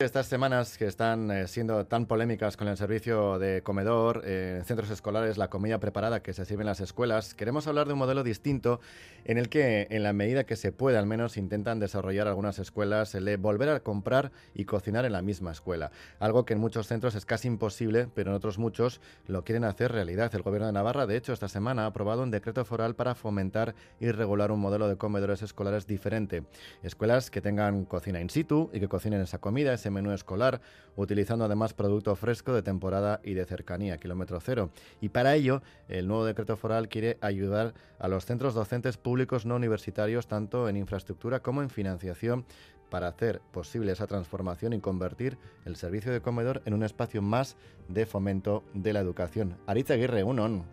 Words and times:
Estas 0.00 0.28
semanas 0.28 0.78
que 0.78 0.86
están 0.86 1.30
eh, 1.30 1.46
siendo 1.46 1.84
tan 1.84 2.06
polémicas 2.06 2.56
con 2.56 2.68
el 2.68 2.78
servicio 2.78 3.38
de 3.38 3.62
comedor 3.62 4.22
eh, 4.24 4.56
en 4.56 4.64
centros 4.64 4.88
escolares, 4.88 5.36
la 5.36 5.50
comida 5.50 5.78
preparada 5.78 6.22
que 6.22 6.32
se 6.32 6.46
sirve 6.46 6.62
en 6.62 6.68
las 6.68 6.80
escuelas, 6.80 7.34
queremos 7.34 7.66
hablar 7.66 7.86
de 7.86 7.92
un 7.92 7.98
modelo 7.98 8.22
distinto 8.22 8.80
en 9.26 9.36
el 9.36 9.50
que, 9.50 9.88
en 9.90 10.02
la 10.02 10.14
medida 10.14 10.44
que 10.44 10.56
se 10.56 10.72
puede, 10.72 10.96
al 10.96 11.04
menos 11.04 11.36
intentan 11.36 11.80
desarrollar 11.80 12.28
algunas 12.28 12.58
escuelas 12.58 13.14
el 13.14 13.26
de 13.26 13.36
volver 13.36 13.68
a 13.68 13.80
comprar 13.80 14.32
y 14.54 14.64
cocinar 14.64 15.04
en 15.04 15.12
la 15.12 15.20
misma 15.20 15.52
escuela. 15.52 15.90
Algo 16.18 16.46
que 16.46 16.54
en 16.54 16.60
muchos 16.60 16.86
centros 16.86 17.14
es 17.14 17.26
casi 17.26 17.48
imposible, 17.48 18.08
pero 18.14 18.30
en 18.30 18.36
otros 18.36 18.58
muchos 18.58 19.02
lo 19.26 19.44
quieren 19.44 19.64
hacer 19.64 19.92
realidad. 19.92 20.34
El 20.34 20.40
Gobierno 20.40 20.66
de 20.66 20.72
Navarra, 20.72 21.04
de 21.04 21.18
hecho, 21.18 21.34
esta 21.34 21.48
semana 21.48 21.84
ha 21.84 21.88
aprobado 21.88 22.22
un 22.22 22.30
decreto 22.30 22.64
foral 22.64 22.94
para 22.94 23.14
fomentar 23.14 23.74
y 24.00 24.10
regular 24.12 24.50
un 24.50 24.60
modelo 24.60 24.88
de 24.88 24.96
comedores 24.96 25.42
escolares 25.42 25.86
diferente. 25.86 26.44
Escuelas 26.82 27.30
que 27.30 27.42
tengan 27.42 27.84
cocina 27.84 28.18
in 28.18 28.30
situ 28.30 28.70
y 28.72 28.80
que 28.80 28.88
cocinen 28.88 29.20
esa 29.20 29.36
comida, 29.36 29.74
ese 29.74 29.89
menú 29.90 30.12
escolar, 30.12 30.60
utilizando 30.96 31.44
además 31.44 31.74
producto 31.74 32.14
fresco 32.16 32.52
de 32.52 32.62
temporada 32.62 33.20
y 33.22 33.34
de 33.34 33.44
cercanía, 33.44 33.98
kilómetro 33.98 34.40
cero. 34.40 34.70
Y 35.00 35.10
para 35.10 35.34
ello, 35.34 35.62
el 35.88 36.08
nuevo 36.08 36.24
decreto 36.24 36.56
foral 36.56 36.88
quiere 36.88 37.18
ayudar 37.20 37.74
a 37.98 38.08
los 38.08 38.24
centros 38.24 38.54
docentes 38.54 38.96
públicos 38.96 39.46
no 39.46 39.56
universitarios, 39.56 40.26
tanto 40.26 40.68
en 40.68 40.76
infraestructura 40.76 41.40
como 41.40 41.62
en 41.62 41.70
financiación, 41.70 42.44
para 42.90 43.08
hacer 43.08 43.40
posible 43.52 43.92
esa 43.92 44.06
transformación 44.06 44.72
y 44.72 44.80
convertir 44.80 45.38
el 45.64 45.76
servicio 45.76 46.12
de 46.12 46.20
comedor 46.20 46.60
en 46.64 46.74
un 46.74 46.82
espacio 46.82 47.22
más 47.22 47.56
de 47.88 48.04
fomento 48.04 48.64
de 48.74 48.92
la 48.92 49.00
educación. 49.00 49.56
Aritz 49.66 49.90
Aguirre, 49.92 50.24
UNON. 50.24 50.64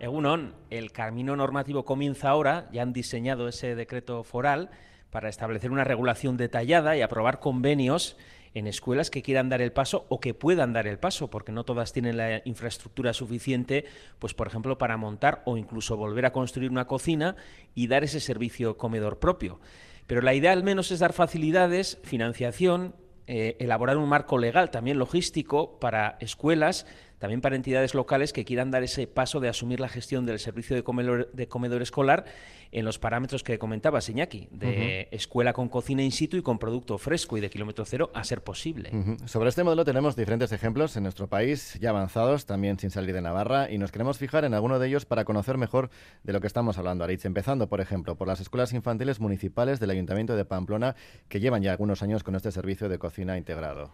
Egunon, 0.00 0.54
el 0.70 0.92
camino 0.92 1.36
normativo 1.36 1.84
comienza 1.84 2.28
ahora, 2.28 2.68
ya 2.72 2.82
han 2.82 2.92
diseñado 2.92 3.48
ese 3.48 3.74
decreto 3.74 4.24
foral 4.24 4.70
para 5.10 5.28
establecer 5.28 5.70
una 5.70 5.84
regulación 5.84 6.36
detallada 6.36 6.96
y 6.96 7.00
aprobar 7.00 7.38
convenios 7.38 8.16
en 8.54 8.66
escuelas 8.66 9.10
que 9.10 9.22
quieran 9.22 9.48
dar 9.48 9.60
el 9.60 9.72
paso 9.72 10.06
o 10.08 10.20
que 10.20 10.32
puedan 10.32 10.72
dar 10.72 10.86
el 10.86 10.98
paso, 10.98 11.28
porque 11.28 11.52
no 11.52 11.64
todas 11.64 11.92
tienen 11.92 12.16
la 12.16 12.40
infraestructura 12.44 13.12
suficiente, 13.12 13.84
pues 14.18 14.32
por 14.32 14.46
ejemplo, 14.46 14.78
para 14.78 14.96
montar 14.96 15.42
o 15.44 15.56
incluso 15.56 15.96
volver 15.96 16.24
a 16.26 16.32
construir 16.32 16.70
una 16.70 16.86
cocina 16.86 17.36
y 17.74 17.88
dar 17.88 18.04
ese 18.04 18.20
servicio 18.20 18.76
comedor 18.76 19.18
propio. 19.18 19.60
Pero 20.06 20.22
la 20.22 20.34
idea 20.34 20.52
al 20.52 20.62
menos 20.62 20.90
es 20.90 21.00
dar 21.00 21.12
facilidades, 21.12 21.98
financiación, 22.04 22.94
eh, 23.26 23.56
elaborar 23.58 23.96
un 23.96 24.08
marco 24.08 24.38
legal, 24.38 24.70
también 24.70 24.98
logístico, 24.98 25.78
para 25.80 26.16
escuelas 26.20 26.86
también 27.24 27.40
para 27.40 27.56
entidades 27.56 27.94
locales 27.94 28.34
que 28.34 28.44
quieran 28.44 28.70
dar 28.70 28.82
ese 28.82 29.06
paso 29.06 29.40
de 29.40 29.48
asumir 29.48 29.80
la 29.80 29.88
gestión 29.88 30.26
del 30.26 30.38
servicio 30.38 30.76
de 30.76 30.82
comedor, 30.82 31.32
de 31.32 31.48
comedor 31.48 31.80
escolar 31.80 32.26
en 32.70 32.84
los 32.84 32.98
parámetros 32.98 33.42
que 33.42 33.58
comentaba 33.58 34.00
Iñaki, 34.06 34.48
de 34.50 35.08
escuela 35.10 35.54
con 35.54 35.70
cocina 35.70 36.02
in 36.02 36.12
situ 36.12 36.36
y 36.36 36.42
con 36.42 36.58
producto 36.58 36.98
fresco 36.98 37.38
y 37.38 37.40
de 37.40 37.48
kilómetro 37.48 37.86
cero 37.86 38.10
a 38.12 38.24
ser 38.24 38.42
posible. 38.42 38.90
Sobre 39.24 39.48
este 39.48 39.64
modelo 39.64 39.86
tenemos 39.86 40.16
diferentes 40.16 40.52
ejemplos 40.52 40.98
en 40.98 41.04
nuestro 41.04 41.26
país, 41.26 41.78
ya 41.80 41.88
avanzados, 41.88 42.44
también 42.44 42.78
sin 42.78 42.90
salir 42.90 43.14
de 43.14 43.22
Navarra, 43.22 43.70
y 43.70 43.78
nos 43.78 43.90
queremos 43.90 44.18
fijar 44.18 44.44
en 44.44 44.52
alguno 44.52 44.78
de 44.78 44.86
ellos 44.88 45.06
para 45.06 45.24
conocer 45.24 45.56
mejor 45.56 45.88
de 46.24 46.34
lo 46.34 46.42
que 46.42 46.46
estamos 46.46 46.76
hablando, 46.76 47.04
Aritz. 47.04 47.24
Empezando, 47.24 47.70
por 47.70 47.80
ejemplo, 47.80 48.16
por 48.16 48.28
las 48.28 48.40
escuelas 48.40 48.74
infantiles 48.74 49.18
municipales 49.18 49.80
del 49.80 49.88
Ayuntamiento 49.88 50.36
de 50.36 50.44
Pamplona, 50.44 50.94
que 51.30 51.40
llevan 51.40 51.62
ya 51.62 51.70
algunos 51.70 52.02
años 52.02 52.22
con 52.22 52.34
este 52.34 52.52
servicio 52.52 52.90
de 52.90 52.98
cocina 52.98 53.38
integrado. 53.38 53.92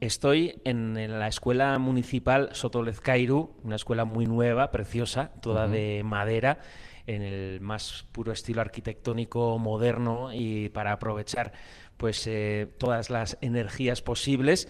Estoy 0.00 0.60
en, 0.64 0.94
la 1.18 1.28
escuela 1.28 1.78
municipal 1.78 2.48
Sotolezcairu, 2.52 3.56
una 3.62 3.76
escuela 3.76 4.06
muy 4.06 4.26
nueva, 4.26 4.70
preciosa, 4.70 5.30
toda 5.42 5.68
de 5.68 6.02
madera, 6.04 6.58
en 7.06 7.20
el 7.20 7.60
más 7.60 8.06
puro 8.10 8.32
estilo 8.32 8.62
arquitectónico 8.62 9.58
moderno 9.58 10.32
y 10.32 10.70
para 10.70 10.92
aprovechar 10.92 11.52
pues 11.98 12.26
eh, 12.26 12.66
todas 12.78 13.10
las 13.10 13.36
energías 13.42 14.00
posibles. 14.00 14.68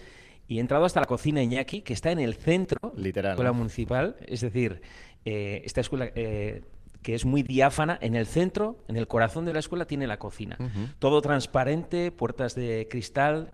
Y 0.49 0.57
he 0.57 0.59
entrado 0.59 0.83
hasta 0.83 0.99
la 0.99 1.05
cocina 1.05 1.41
Iñaki, 1.41 1.81
que 1.81 1.93
está 1.93 2.11
en 2.11 2.19
el 2.19 2.35
centro 2.35 2.91
de 2.93 3.21
la 3.21 3.29
escuela 3.29 3.53
municipal, 3.53 4.17
es 4.27 4.41
decir, 4.41 4.81
eh, 5.23 5.61
esta 5.63 5.79
escuela 5.79 6.11
eh, 6.13 6.63
que 7.01 7.15
es 7.15 7.23
muy 7.23 7.41
diáfana, 7.41 7.97
en 8.01 8.15
el 8.15 8.25
centro, 8.25 8.83
en 8.89 8.97
el 8.97 9.07
corazón 9.07 9.45
de 9.45 9.53
la 9.53 9.59
escuela, 9.59 9.85
tiene 9.85 10.07
la 10.07 10.19
cocina. 10.19 10.57
Todo 10.99 11.21
transparente, 11.21 12.11
puertas 12.11 12.53
de 12.53 12.87
cristal, 12.91 13.53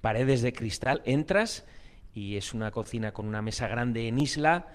paredes 0.00 0.42
de 0.42 0.52
cristal, 0.52 1.02
entras 1.04 1.66
y 2.12 2.36
es 2.36 2.54
una 2.54 2.70
cocina 2.70 3.12
con 3.12 3.26
una 3.26 3.42
mesa 3.42 3.68
grande 3.68 4.08
en 4.08 4.18
isla, 4.18 4.68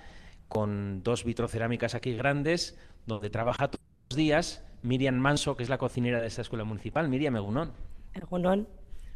con 0.47 1.03
dos 1.03 1.23
vitrocerámicas 1.23 1.95
aquí 1.95 2.13
grandes, 2.15 2.77
donde 3.05 3.29
trabaja 3.29 3.67
todos 3.67 3.85
los 4.09 4.17
días 4.17 4.63
Miriam 4.83 5.15
Manso, 5.15 5.57
que 5.57 5.63
es 5.63 5.69
la 5.69 5.77
cocinera 5.77 6.21
de 6.21 6.27
esta 6.27 6.41
escuela 6.41 6.63
municipal. 6.63 7.09
Miriam 7.09 7.35
Egunón. 7.35 7.73
Egunón. 8.13 8.67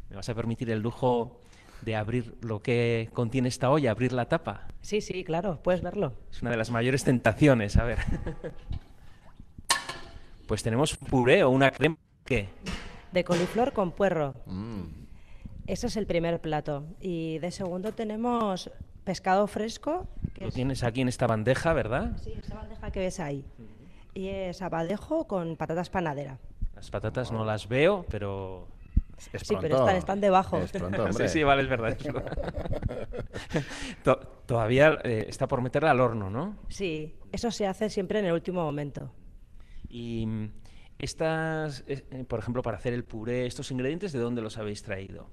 ¿Me 0.10 0.16
vas 0.16 0.28
a 0.28 0.34
permitir 0.34 0.70
el 0.72 0.80
lujo 0.80 1.40
de 1.82 1.96
abrir 1.96 2.36
lo 2.42 2.62
que 2.62 3.10
contiene 3.14 3.48
esta 3.48 3.70
olla, 3.70 3.92
abrir 3.92 4.12
la 4.12 4.26
tapa? 4.26 4.68
Sí, 4.82 5.02
sí, 5.02 5.24
claro, 5.24 5.62
puedes 5.62 5.82
verlo. 5.82 6.14
Es 6.32 6.42
una 6.42 6.52
de 6.52 6.58
las 6.58 6.72
mayores 6.72 7.04
tentaciones, 7.04 7.78
a 7.78 7.84
ver. 7.84 8.00
pues 10.48 10.64
tenemos 10.64 10.98
puré 10.98 11.44
o 11.44 11.50
una 11.52 11.72
crema. 11.72 11.98
¿Qué? 12.26 12.50
De 13.12 13.24
coliflor 13.24 13.72
con 13.72 13.92
puerro. 13.92 14.34
Mm. 14.48 15.09
Ese 15.70 15.86
es 15.86 15.98
el 15.98 16.08
primer 16.08 16.42
plato. 16.42 16.84
Y 17.00 17.38
de 17.38 17.52
segundo 17.52 17.92
tenemos 17.92 18.72
pescado 19.04 19.46
fresco. 19.46 20.08
Lo 20.40 20.50
tienes 20.50 20.82
aquí 20.82 21.02
en 21.02 21.10
esta 21.10 21.28
bandeja, 21.28 21.74
¿verdad? 21.74 22.18
Sí, 22.24 22.34
esta 22.36 22.56
bandeja 22.56 22.90
que 22.90 23.00
ves 23.02 23.20
ahí. 23.20 23.46
Y 24.16 24.30
es 24.30 24.64
abadejo 24.64 25.28
con 25.28 25.58
patatas 25.58 25.92
panadera. 25.92 26.40
Las 26.76 26.90
patatas 26.90 27.32
no 27.32 27.46
las 27.46 27.68
veo, 27.68 28.04
pero 28.10 28.68
sí, 29.20 29.56
pero 29.62 29.88
están, 29.90 30.20
debajo. 30.20 30.60
sí, 31.12 31.28
sí, 31.28 31.44
vale, 31.44 31.62
es 31.62 31.70
verdad. 31.70 31.96
todavía 34.48 34.98
eh, 35.04 35.26
está 35.30 35.48
por 35.48 35.62
meterla 35.62 35.92
al 35.92 36.00
horno, 36.00 36.32
¿no? 36.32 36.58
Sí, 36.70 37.16
eso 37.32 37.52
se 37.52 37.68
hace 37.68 37.92
siempre 37.92 38.18
en 38.18 38.26
el 38.26 38.34
último 38.34 38.64
momento. 38.64 39.12
Y 39.88 40.26
mm, 40.26 40.52
estas, 40.98 41.84
eh, 41.86 42.26
por 42.28 42.40
ejemplo, 42.40 42.64
para 42.64 42.78
hacer 42.78 42.94
el 42.94 43.04
puré, 43.04 43.46
estos 43.46 43.70
ingredientes, 43.70 44.12
¿de 44.14 44.20
dónde 44.20 44.42
los 44.42 44.58
habéis 44.58 44.82
traído? 44.82 45.28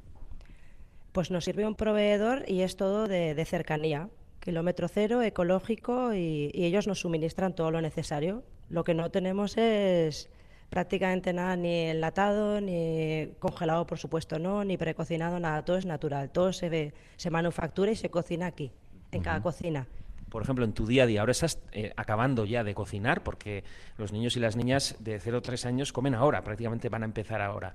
Pues 1.16 1.30
nos 1.30 1.46
sirve 1.46 1.66
un 1.66 1.74
proveedor 1.74 2.44
y 2.46 2.60
es 2.60 2.76
todo 2.76 3.08
de, 3.08 3.42
cercanía, 3.46 4.10
kilómetro 4.38 4.86
cero, 4.86 5.22
ecológico 5.22 6.12
y, 6.12 6.50
ellos 6.52 6.86
nos 6.86 7.00
suministran 7.00 7.54
todo 7.54 7.70
lo 7.70 7.80
necesario. 7.80 8.42
Lo 8.68 8.84
que 8.84 8.92
no 8.92 9.10
tenemos 9.10 9.56
es 9.56 10.28
prácticamente 10.68 11.32
nada 11.32 11.56
ni 11.56 11.84
enlatado, 11.84 12.60
ni 12.60 13.30
congelado, 13.38 13.86
por 13.86 13.96
supuesto, 13.96 14.38
no, 14.38 14.62
ni 14.62 14.76
precocinado, 14.76 15.40
nada, 15.40 15.64
todo 15.64 15.78
es 15.78 15.86
natural, 15.86 16.28
todo 16.28 16.52
se, 16.52 16.68
ve, 16.68 16.92
se 17.16 17.30
manufactura 17.30 17.90
y 17.90 17.96
se 17.96 18.10
cocina 18.10 18.44
aquí, 18.44 18.70
en 19.10 19.22
cada 19.22 19.40
cocina 19.40 19.86
por 20.28 20.42
ejemplo, 20.42 20.64
en 20.64 20.72
tu 20.72 20.86
día 20.86 21.04
a 21.04 21.06
día, 21.06 21.20
ahora 21.20 21.32
estás 21.32 21.60
eh, 21.72 21.92
acabando 21.96 22.44
ya 22.44 22.64
de 22.64 22.74
cocinar 22.74 23.22
porque 23.22 23.64
los 23.96 24.12
niños 24.12 24.36
y 24.36 24.40
las 24.40 24.56
niñas 24.56 24.96
de 24.98 25.18
0 25.18 25.38
a 25.38 25.40
3 25.40 25.66
años 25.66 25.92
comen 25.92 26.14
ahora, 26.14 26.42
prácticamente 26.42 26.88
van 26.88 27.02
a 27.02 27.06
empezar 27.06 27.40
ahora. 27.40 27.74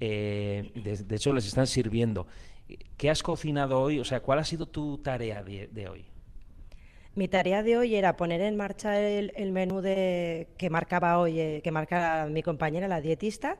Eh, 0.00 0.72
de, 0.74 1.14
hecho, 1.14 1.32
les 1.32 1.46
están 1.46 1.68
sirviendo. 1.68 2.26
¿Qué 2.96 3.10
has 3.10 3.22
cocinado 3.22 3.80
hoy? 3.80 4.00
O 4.00 4.04
sea, 4.04 4.20
¿cuál 4.20 4.38
ha 4.38 4.44
sido 4.44 4.66
tu 4.66 4.98
tarea 4.98 5.42
de, 5.42 5.88
hoy? 5.88 6.04
Mi 7.14 7.28
tarea 7.28 7.62
de 7.62 7.76
hoy 7.76 7.94
era 7.94 8.16
poner 8.16 8.40
en 8.40 8.56
marcha 8.56 9.00
el, 9.00 9.52
menú 9.52 9.80
de, 9.80 10.48
que 10.56 10.70
marcaba 10.70 11.18
hoy, 11.18 11.40
eh, 11.40 11.60
que 11.62 11.70
marca 11.70 12.26
mi 12.30 12.42
compañera, 12.42 12.88
la 12.88 13.00
dietista, 13.00 13.58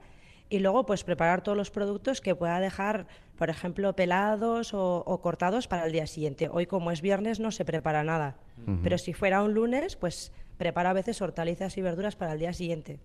y 0.49 0.59
luego 0.59 0.85
pues 0.87 1.03
preparar 1.03 1.43
todos 1.43 1.57
los 1.57 1.71
productos 1.71 2.21
que 2.21 2.35
pueda 2.35 2.61
dejar, 2.61 3.07
por 3.39 3.51
ejemplo, 3.51 3.95
pelados 3.95 4.73
o, 4.75 5.21
cortados 5.23 5.67
para 5.67 5.87
el 5.87 5.93
día 5.93 6.07
siguiente. 6.07 6.49
Hoy 6.53 6.67
como 6.67 6.91
es 6.91 7.01
viernes 7.01 7.41
no 7.41 7.51
se 7.53 7.65
prepara 7.65 8.05
nada, 8.05 8.37
pero 8.83 8.99
si 8.99 9.15
fuera 9.15 9.43
un 9.43 9.55
lunes, 9.55 9.97
pues 9.97 10.33
prepara 10.59 10.91
a 10.91 10.93
veces 10.93 11.21
hortalizas 11.23 11.77
y 11.79 11.83
verduras 11.83 12.17
para 12.17 12.35
el 12.35 12.39
día 12.39 12.53
siguiente. 12.53 13.01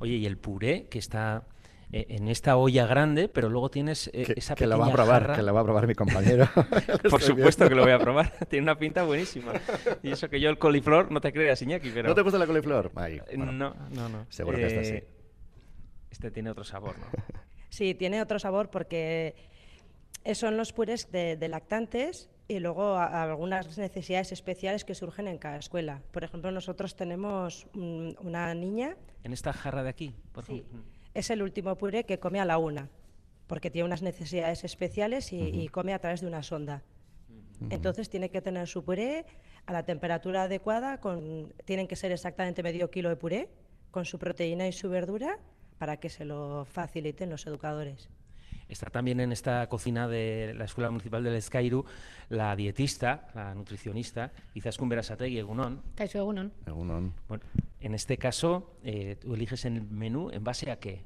Oye, 0.00 0.14
¿y 0.14 0.26
el 0.26 0.36
puré 0.36 0.86
que 0.90 0.98
está 0.98 1.44
eh, 1.92 2.06
en 2.10 2.28
esta 2.28 2.56
olla 2.56 2.86
grande, 2.86 3.28
pero 3.28 3.48
luego 3.48 3.68
tienes 3.68 4.08
eh, 4.12 4.34
esa 4.36 4.54
que 4.54 4.64
pequeña 4.64 4.76
la 4.76 4.84
va 4.84 4.86
a 4.86 4.92
probar, 4.92 5.34
Que 5.34 5.42
la 5.42 5.50
va 5.50 5.60
a 5.60 5.64
probar 5.64 5.88
mi 5.88 5.96
compañero. 5.96 6.48
Por 7.10 7.20
supuesto 7.20 7.68
que 7.68 7.74
lo 7.74 7.82
voy 7.82 7.90
a 7.90 7.98
probar. 7.98 8.32
Tiene 8.48 8.62
una 8.62 8.78
pinta 8.78 9.02
buenísima. 9.02 9.52
Y 10.02 10.12
eso 10.12 10.28
que 10.28 10.40
yo 10.40 10.50
el 10.50 10.58
coliflor, 10.58 11.10
no 11.10 11.20
te 11.20 11.32
creas, 11.32 11.60
Iñaki, 11.62 11.90
pero... 11.90 12.08
¿No 12.08 12.14
te 12.14 12.22
gusta 12.22 12.38
la 12.38 12.46
coliflor? 12.46 12.92
Eh, 13.08 13.36
no, 13.36 13.50
no, 13.50 13.74
no. 13.90 14.26
Seguro 14.28 14.56
que 14.58 14.66
este 14.66 14.84
sí. 14.84 15.04
Este 16.12 16.30
tiene 16.30 16.50
otro 16.50 16.62
sabor, 16.62 16.96
¿no? 16.98 17.06
Sí, 17.70 17.94
tiene 17.94 18.22
otro 18.22 18.38
sabor 18.38 18.70
porque 18.70 19.34
son 20.34 20.56
los 20.56 20.72
purés 20.72 21.10
de, 21.10 21.48
lactantes 21.48 22.30
y 22.46 22.60
luego 22.60 22.98
algunas 22.98 23.78
necesidades 23.78 24.30
especiales 24.30 24.84
que 24.84 24.94
surgen 24.94 25.26
en 25.26 25.38
cada 25.38 25.56
escuela. 25.56 26.02
Por 26.12 26.22
ejemplo, 26.22 26.52
nosotros 26.52 26.94
tenemos 26.94 27.66
una 27.74 28.54
niña... 28.54 28.96
¿En 29.24 29.32
esta 29.32 29.52
jarra 29.52 29.82
de 29.82 29.88
aquí? 29.88 30.14
Por 30.32 30.44
sí 30.44 30.64
es 31.14 31.30
el 31.30 31.42
último 31.42 31.76
puré 31.76 32.04
que 32.04 32.18
come 32.18 32.40
a 32.40 32.44
la 32.44 32.58
una, 32.58 32.88
porque 33.46 33.70
tiene 33.70 33.86
unas 33.86 34.02
necesidades 34.02 34.64
especiales 34.64 35.32
y, 35.32 35.68
come 35.68 35.94
a 35.94 35.98
través 35.98 36.20
de 36.20 36.26
una 36.26 36.42
sonda. 36.42 36.82
Entonces 37.68 38.08
tiene 38.08 38.30
que 38.30 38.40
tener 38.40 38.66
su 38.68 38.84
puré 38.84 39.26
a 39.66 39.72
la 39.72 39.84
temperatura 39.84 40.44
adecuada, 40.44 40.98
con, 40.98 41.52
tienen 41.64 41.86
que 41.86 41.96
ser 41.96 42.12
exactamente 42.12 42.62
medio 42.62 42.90
kilo 42.90 43.08
de 43.08 43.16
puré, 43.16 43.48
con 43.90 44.04
su 44.04 44.18
proteína 44.18 44.66
y 44.66 44.72
su 44.72 44.88
verdura, 44.88 45.38
para 45.78 45.98
que 45.98 46.08
se 46.08 46.24
lo 46.24 46.64
faciliten 46.64 47.28
los 47.30 47.46
educadores. 47.46 48.08
Está 48.70 48.88
también 48.88 49.18
en 49.18 49.32
esta 49.32 49.68
cocina 49.68 50.06
de 50.06 50.54
la 50.56 50.64
Escuela 50.64 50.90
Municipal 50.90 51.24
del 51.24 51.34
Escairu 51.34 51.84
la 52.28 52.54
dietista, 52.54 53.28
la 53.34 53.52
nutricionista, 53.52 54.30
Izaskun 54.54 54.88
Berasategui 54.88 55.38
Egunon. 55.38 55.82
Caixo 55.96 56.18
Egunon. 56.18 56.52
Egunon. 56.64 57.12
Bueno, 57.28 57.42
en 57.80 57.94
este 57.94 58.16
caso, 58.16 58.76
eh, 58.84 59.16
tú 59.20 59.34
eliges 59.34 59.64
el 59.64 59.82
menú 59.82 60.30
en 60.30 60.44
base 60.44 60.70
a 60.70 60.78
qué? 60.78 61.02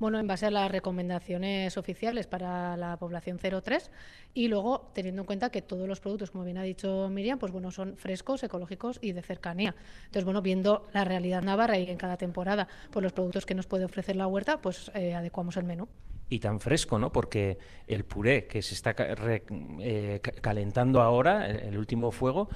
Bueno, 0.00 0.18
en 0.18 0.26
base 0.26 0.46
a 0.46 0.50
las 0.50 0.70
recomendaciones 0.70 1.76
oficiales 1.76 2.26
para 2.26 2.76
la 2.76 2.96
población 2.96 3.38
03 3.38 3.90
y 4.34 4.48
luego 4.48 4.90
teniendo 4.92 5.22
en 5.22 5.26
cuenta 5.26 5.50
que 5.50 5.62
todos 5.62 5.86
los 5.86 6.00
productos, 6.00 6.32
como 6.32 6.42
bien 6.42 6.58
ha 6.58 6.62
dicho 6.62 7.08
Miriam, 7.10 7.38
pues 7.38 7.52
bueno, 7.52 7.70
son 7.70 7.96
frescos, 7.98 8.42
ecológicos 8.42 8.98
y 9.00 9.12
de 9.12 9.22
cercanía. 9.22 9.76
Entonces, 10.06 10.24
bueno, 10.24 10.42
viendo 10.42 10.88
la 10.92 11.04
realidad 11.04 11.42
navarra 11.42 11.78
y 11.78 11.88
en 11.88 11.98
cada 11.98 12.16
temporada, 12.16 12.66
pues 12.90 13.02
los 13.02 13.12
productos 13.12 13.46
que 13.46 13.54
nos 13.54 13.66
puede 13.66 13.84
ofrecer 13.84 14.16
la 14.16 14.26
huerta, 14.26 14.60
pues 14.60 14.90
eh, 14.94 15.14
adecuamos 15.14 15.56
el 15.56 15.64
menú 15.64 15.86
y 16.30 16.38
tan 16.38 16.60
fresco, 16.60 16.98
¿no? 16.98 17.12
Porque 17.12 17.58
el 17.86 18.04
puré 18.04 18.46
que 18.46 18.62
se 18.62 18.74
está 18.74 18.94
eh, 18.96 20.20
calentando 20.40 21.02
ahora, 21.02 21.46
el 21.50 21.76
último 21.76 22.12
fuego, 22.12 22.48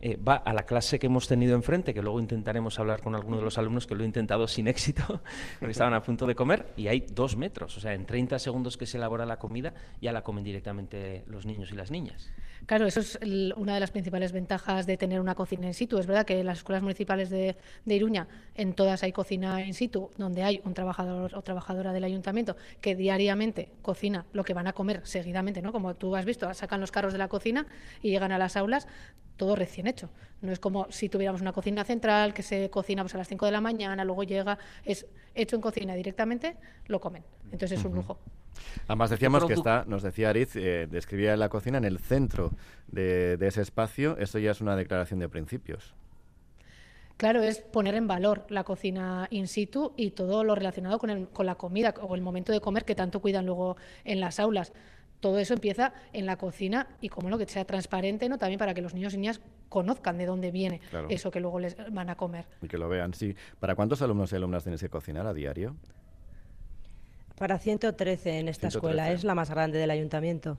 eh, 0.00 0.16
va 0.16 0.36
a 0.36 0.52
la 0.52 0.62
clase 0.62 1.00
que 1.00 1.06
hemos 1.06 1.26
tenido 1.26 1.56
enfrente, 1.56 1.92
que 1.92 2.02
luego 2.02 2.20
intentaremos 2.20 2.78
hablar 2.78 3.02
con 3.02 3.16
alguno 3.16 3.38
de 3.38 3.42
los 3.42 3.58
alumnos 3.58 3.86
que 3.86 3.96
lo 3.96 4.04
he 4.04 4.06
intentado 4.06 4.46
sin 4.46 4.68
éxito, 4.68 5.20
porque 5.58 5.72
estaban 5.72 5.92
a 5.94 6.02
punto 6.02 6.24
de 6.26 6.36
comer, 6.36 6.72
y 6.76 6.86
hay 6.86 7.00
dos 7.00 7.36
metros. 7.36 7.76
O 7.76 7.80
sea, 7.80 7.94
en 7.94 8.06
30 8.06 8.38
segundos 8.38 8.76
que 8.76 8.86
se 8.86 8.96
elabora 8.96 9.26
la 9.26 9.38
comida, 9.38 9.74
ya 10.00 10.12
la 10.12 10.22
comen 10.22 10.44
directamente 10.44 11.24
los 11.26 11.44
niños 11.44 11.72
y 11.72 11.74
las 11.74 11.90
niñas. 11.90 12.30
Claro, 12.66 12.86
eso 12.86 13.00
es 13.00 13.18
una 13.56 13.74
de 13.74 13.80
las 13.80 13.90
principales 13.90 14.32
ventajas 14.32 14.86
de 14.86 14.96
tener 14.96 15.20
una 15.20 15.34
cocina 15.34 15.66
in 15.66 15.74
situ. 15.74 15.98
Es 15.98 16.06
verdad 16.06 16.26
que 16.26 16.40
en 16.40 16.46
las 16.46 16.58
escuelas 16.58 16.82
municipales 16.82 17.30
de, 17.30 17.56
de, 17.84 17.94
Iruña, 17.94 18.28
en 18.54 18.74
todas 18.74 19.02
hay 19.02 19.12
cocina 19.12 19.64
in 19.64 19.74
situ, 19.74 20.10
donde 20.16 20.42
hay 20.42 20.60
un 20.64 20.74
trabajador 20.74 21.34
o 21.34 21.42
trabajadora 21.42 21.92
del 21.92 22.04
ayuntamiento 22.04 22.56
que 22.80 22.94
diariamente 22.94 23.70
cocina 23.82 24.26
lo 24.32 24.44
que 24.44 24.54
van 24.54 24.66
a 24.66 24.72
comer 24.72 25.00
seguidamente, 25.04 25.62
¿no? 25.62 25.72
Como 25.72 25.94
tú 25.94 26.14
has 26.16 26.24
visto, 26.24 26.52
sacan 26.54 26.80
los 26.80 26.90
carros 26.90 27.12
de 27.12 27.18
la 27.18 27.28
cocina 27.28 27.66
y 28.02 28.10
llegan 28.10 28.32
a 28.32 28.38
las 28.38 28.56
aulas 28.56 28.86
todo 29.38 29.56
recién 29.56 29.86
hecho. 29.86 30.10
No 30.42 30.52
es 30.52 30.58
como 30.58 30.86
si 30.90 31.08
tuviéramos 31.08 31.40
una 31.40 31.52
cocina 31.52 31.84
central 31.84 32.34
que 32.34 32.42
se 32.42 32.68
cocina 32.68 33.02
pues, 33.02 33.14
a 33.14 33.18
las 33.18 33.28
5 33.28 33.46
de 33.46 33.52
la 33.52 33.60
mañana, 33.60 34.04
luego 34.04 34.24
llega, 34.24 34.58
es 34.84 35.06
hecho 35.34 35.56
en 35.56 35.62
cocina 35.62 35.94
directamente, 35.94 36.56
lo 36.86 37.00
comen. 37.00 37.24
Entonces 37.50 37.78
es 37.78 37.84
un 37.84 37.94
lujo. 37.94 38.18
Además 38.86 39.10
decíamos 39.10 39.44
que 39.44 39.54
está, 39.54 39.84
nos 39.86 40.02
decía 40.02 40.30
Ariz, 40.30 40.56
eh, 40.56 40.86
describía 40.90 41.36
la 41.36 41.48
cocina 41.48 41.78
en 41.78 41.84
el 41.84 41.98
centro 41.98 42.52
de, 42.88 43.38
ese 43.40 43.62
espacio. 43.62 44.16
Eso 44.18 44.38
ya 44.38 44.50
es 44.50 44.60
una 44.60 44.76
declaración 44.76 45.20
de 45.20 45.28
principios. 45.28 45.94
Claro, 47.16 47.42
es 47.42 47.58
poner 47.58 47.96
en 47.96 48.06
valor 48.06 48.46
la 48.48 48.62
cocina 48.62 49.26
in 49.30 49.48
situ 49.48 49.92
y 49.96 50.12
todo 50.12 50.44
lo 50.44 50.54
relacionado 50.54 50.98
con, 50.98 51.26
con 51.26 51.46
la 51.46 51.56
comida 51.56 51.92
o 52.00 52.14
el 52.14 52.20
momento 52.20 52.52
de 52.52 52.60
comer 52.60 52.84
que 52.84 52.94
tanto 52.94 53.20
cuidan 53.20 53.44
luego 53.44 53.76
en 54.04 54.20
las 54.20 54.38
aulas 54.38 54.72
todo 55.20 55.38
eso 55.38 55.54
empieza 55.54 55.92
en 56.12 56.26
la 56.26 56.36
cocina 56.36 56.88
y 57.00 57.08
como 57.08 57.28
lo 57.28 57.38
que 57.38 57.46
sea 57.46 57.64
transparente, 57.64 58.28
¿no? 58.28 58.38
También 58.38 58.58
para 58.58 58.74
que 58.74 58.82
los 58.82 58.94
niños 58.94 59.14
y 59.14 59.18
niñas 59.18 59.40
conozcan 59.68 60.16
de 60.18 60.26
dónde 60.26 60.50
viene 60.50 60.80
eso 61.08 61.30
que 61.30 61.40
luego 61.40 61.60
les 61.60 61.76
van 61.92 62.10
a 62.10 62.16
comer. 62.16 62.46
Y 62.62 62.68
que 62.68 62.78
lo 62.78 62.88
vean, 62.88 63.14
sí. 63.14 63.34
¿Para 63.60 63.74
cuántos 63.74 64.00
alumnos 64.02 64.32
y 64.32 64.36
alumnas 64.36 64.62
tienes 64.62 64.80
que 64.80 64.88
cocinar 64.88 65.26
a 65.26 65.34
diario? 65.34 65.76
Para 67.38 67.58
113 67.58 68.40
en 68.40 68.48
esta 68.48 68.68
escuela, 68.68 69.12
es 69.12 69.22
la 69.22 69.34
más 69.34 69.50
grande 69.50 69.78
del 69.78 69.90
ayuntamiento. 69.90 70.58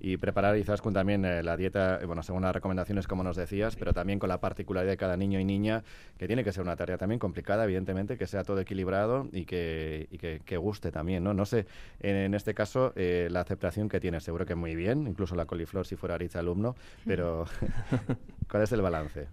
Y 0.00 0.16
preparar 0.18 0.56
quizás 0.56 0.80
con 0.80 0.94
también 0.94 1.24
eh, 1.24 1.42
la 1.42 1.56
dieta, 1.56 1.98
eh, 2.00 2.06
bueno, 2.06 2.22
según 2.22 2.42
las 2.42 2.54
recomendaciones 2.54 3.08
como 3.08 3.24
nos 3.24 3.34
decías, 3.34 3.74
pero 3.74 3.92
también 3.92 4.20
con 4.20 4.28
la 4.28 4.38
particularidad 4.40 4.92
de 4.92 4.96
cada 4.96 5.16
niño 5.16 5.40
y 5.40 5.44
niña, 5.44 5.82
que 6.18 6.28
tiene 6.28 6.44
que 6.44 6.52
ser 6.52 6.62
una 6.62 6.76
tarea 6.76 6.98
también 6.98 7.18
complicada, 7.18 7.64
evidentemente, 7.64 8.16
que 8.16 8.26
sea 8.28 8.44
todo 8.44 8.60
equilibrado 8.60 9.28
y 9.32 9.44
que, 9.44 10.06
y 10.12 10.18
que, 10.18 10.56
guste 10.56 10.92
también, 10.92 11.24
¿no? 11.24 11.34
No 11.34 11.46
sé, 11.46 11.66
en, 11.98 12.34
este 12.34 12.54
caso, 12.54 12.92
eh, 12.94 13.28
la 13.30 13.40
aceptación 13.40 13.88
que 13.88 13.98
tiene, 13.98 14.20
seguro 14.20 14.46
que 14.46 14.54
muy 14.54 14.76
bien, 14.76 15.08
incluso 15.08 15.34
la 15.34 15.46
coliflor 15.46 15.84
si 15.86 15.96
fuera 15.96 16.14
Aritz 16.14 16.36
alumno, 16.36 16.76
pero 17.04 17.46
¿cuál 18.50 18.62
es 18.62 18.72
el 18.72 18.82
balance? 18.82 19.26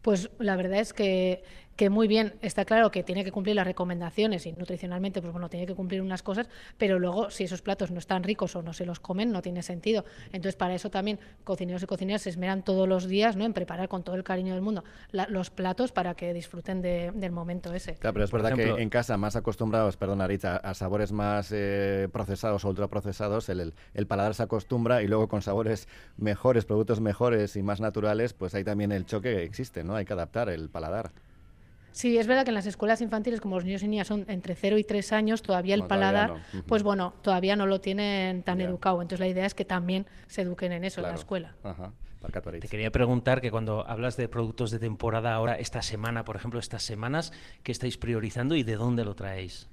Pues 0.00 0.30
la 0.38 0.56
verdad 0.56 0.80
es 0.80 0.92
que 0.92 1.42
que 1.76 1.90
muy 1.90 2.08
bien, 2.08 2.34
está 2.42 2.64
claro 2.64 2.90
que 2.90 3.02
tiene 3.02 3.24
que 3.24 3.32
cumplir 3.32 3.56
las 3.56 3.66
recomendaciones 3.66 4.46
y 4.46 4.52
nutricionalmente, 4.52 5.20
pues 5.20 5.32
bueno, 5.32 5.48
tiene 5.48 5.66
que 5.66 5.74
cumplir 5.74 6.02
unas 6.02 6.22
cosas, 6.22 6.48
pero 6.78 6.98
luego 6.98 7.30
si 7.30 7.44
esos 7.44 7.62
platos 7.62 7.90
no 7.90 7.98
están 7.98 8.22
ricos 8.22 8.54
o 8.56 8.62
no 8.62 8.72
se 8.72 8.86
los 8.86 9.00
comen, 9.00 9.32
no 9.32 9.42
tiene 9.42 9.62
sentido. 9.62 10.04
Entonces, 10.26 10.56
para 10.56 10.74
eso 10.74 10.90
también 10.90 11.18
cocineros 11.42 11.82
y 11.82 11.86
cocineras 11.86 12.22
se 12.22 12.30
esmeran 12.30 12.62
todos 12.62 12.88
los 12.88 13.08
días 13.08 13.36
¿no? 13.36 13.44
en 13.44 13.52
preparar 13.52 13.88
con 13.88 14.02
todo 14.02 14.16
el 14.16 14.24
cariño 14.24 14.54
del 14.54 14.62
mundo 14.62 14.84
los 15.10 15.50
platos 15.50 15.92
para 15.92 16.14
que 16.14 16.32
disfruten 16.32 16.82
del 16.82 17.30
momento 17.32 17.72
ese. 17.72 17.94
Claro, 17.94 18.14
pero 18.14 18.24
es 18.24 18.30
verdad 18.32 18.54
que 18.54 18.82
en 18.82 18.90
casa, 18.90 19.16
más 19.16 19.36
acostumbrados, 19.36 19.96
perdón, 19.96 20.20
Arita, 20.20 20.56
a 20.56 20.74
sabores 20.74 21.12
más 21.12 21.50
eh, 21.52 22.08
procesados 22.12 22.64
o 22.64 22.68
ultraprocesados, 22.68 23.48
el, 23.48 23.74
el 23.94 24.06
paladar 24.06 24.34
se 24.34 24.42
acostumbra 24.42 25.02
y 25.02 25.08
luego 25.08 25.28
con 25.28 25.42
sabores 25.42 25.88
mejores, 26.16 26.64
productos 26.64 27.00
mejores 27.00 27.56
y 27.56 27.62
más 27.62 27.80
naturales, 27.80 28.32
pues 28.32 28.54
hay 28.54 28.64
también 28.64 28.92
el 28.92 29.06
choque 29.06 29.34
que 29.34 29.42
existe, 29.42 29.84
¿no? 29.84 29.96
Hay 29.96 30.04
que 30.04 30.12
adaptar 30.12 30.48
el 30.48 30.68
paladar. 30.68 31.10
Sí, 31.94 32.18
es 32.18 32.26
verdad 32.26 32.42
que 32.42 32.50
en 32.50 32.56
las 32.56 32.66
escuelas 32.66 33.00
infantiles, 33.00 33.40
como 33.40 33.54
los 33.54 33.64
niños 33.64 33.84
y 33.84 33.86
niñas 33.86 34.08
son 34.08 34.24
entre 34.26 34.56
0 34.56 34.78
y 34.78 34.84
3 34.84 35.12
años, 35.12 35.42
todavía 35.42 35.76
el 35.76 35.84
paladar, 35.84 36.42
pues 36.66 36.82
bueno, 36.82 37.14
todavía 37.22 37.54
no 37.54 37.66
lo 37.66 37.80
tienen 37.80 38.42
tan 38.42 38.60
educado. 38.60 39.00
Entonces 39.00 39.20
la 39.20 39.28
idea 39.28 39.46
es 39.46 39.54
que 39.54 39.64
también 39.64 40.04
se 40.26 40.42
eduquen 40.42 40.72
en 40.72 40.82
eso 40.82 41.00
en 41.00 41.06
la 41.06 41.14
escuela. 41.14 41.54
Te 42.60 42.68
quería 42.68 42.90
preguntar 42.90 43.40
que 43.40 43.52
cuando 43.52 43.86
hablas 43.86 44.16
de 44.16 44.28
productos 44.28 44.72
de 44.72 44.80
temporada 44.80 45.34
ahora, 45.34 45.54
esta 45.54 45.82
semana, 45.82 46.24
por 46.24 46.34
ejemplo, 46.34 46.58
estas 46.58 46.82
semanas, 46.82 47.32
¿qué 47.62 47.70
estáis 47.70 47.96
priorizando 47.96 48.56
y 48.56 48.64
de 48.64 48.74
dónde 48.74 49.04
lo 49.04 49.14
traéis? 49.14 49.68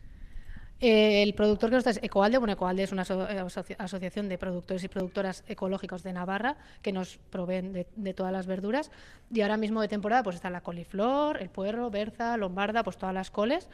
Eh, 0.82 1.22
el 1.22 1.36
productor 1.36 1.70
que 1.70 1.76
nos 1.76 1.86
está 1.86 1.92
es 1.92 2.04
Ecoalde. 2.04 2.40
Bueno, 2.40 2.54
Ecoalde 2.54 2.84
es 2.84 2.92
una 2.92 3.04
eh, 3.04 3.74
asociación 3.78 4.28
de 4.28 4.38
productores 4.40 4.84
y 4.84 4.88
productoras 4.88 5.44
ecológicos 5.48 6.02
de 6.02 6.12
Navarra 6.12 6.58
que 6.82 6.92
nos 6.92 7.18
proveen 7.30 7.72
de, 7.72 8.14
todas 8.16 8.34
las 8.34 8.48
verduras. 8.48 8.92
Y 9.30 9.42
ahora 9.42 9.58
mismo 9.58 9.82
de 9.82 9.88
temporada 9.88 10.24
pues 10.24 10.36
está 10.36 10.50
la 10.50 10.62
coliflor, 10.62 11.40
el 11.40 11.50
puerro, 11.50 11.92
berza, 11.92 12.36
lombarda, 12.36 12.84
pues 12.84 12.98
todas 12.98 13.14
las 13.14 13.30
coles, 13.30 13.70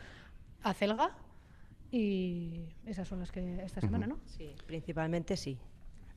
acelga 0.64 1.16
y 1.92 2.66
esas 2.86 3.08
son 3.08 3.22
las 3.22 3.32
que 3.32 3.64
esta 3.64 3.80
semana, 3.80 4.06
¿no? 4.06 4.20
Sí, 4.26 4.54
principalmente 4.66 5.38
sí. 5.38 5.58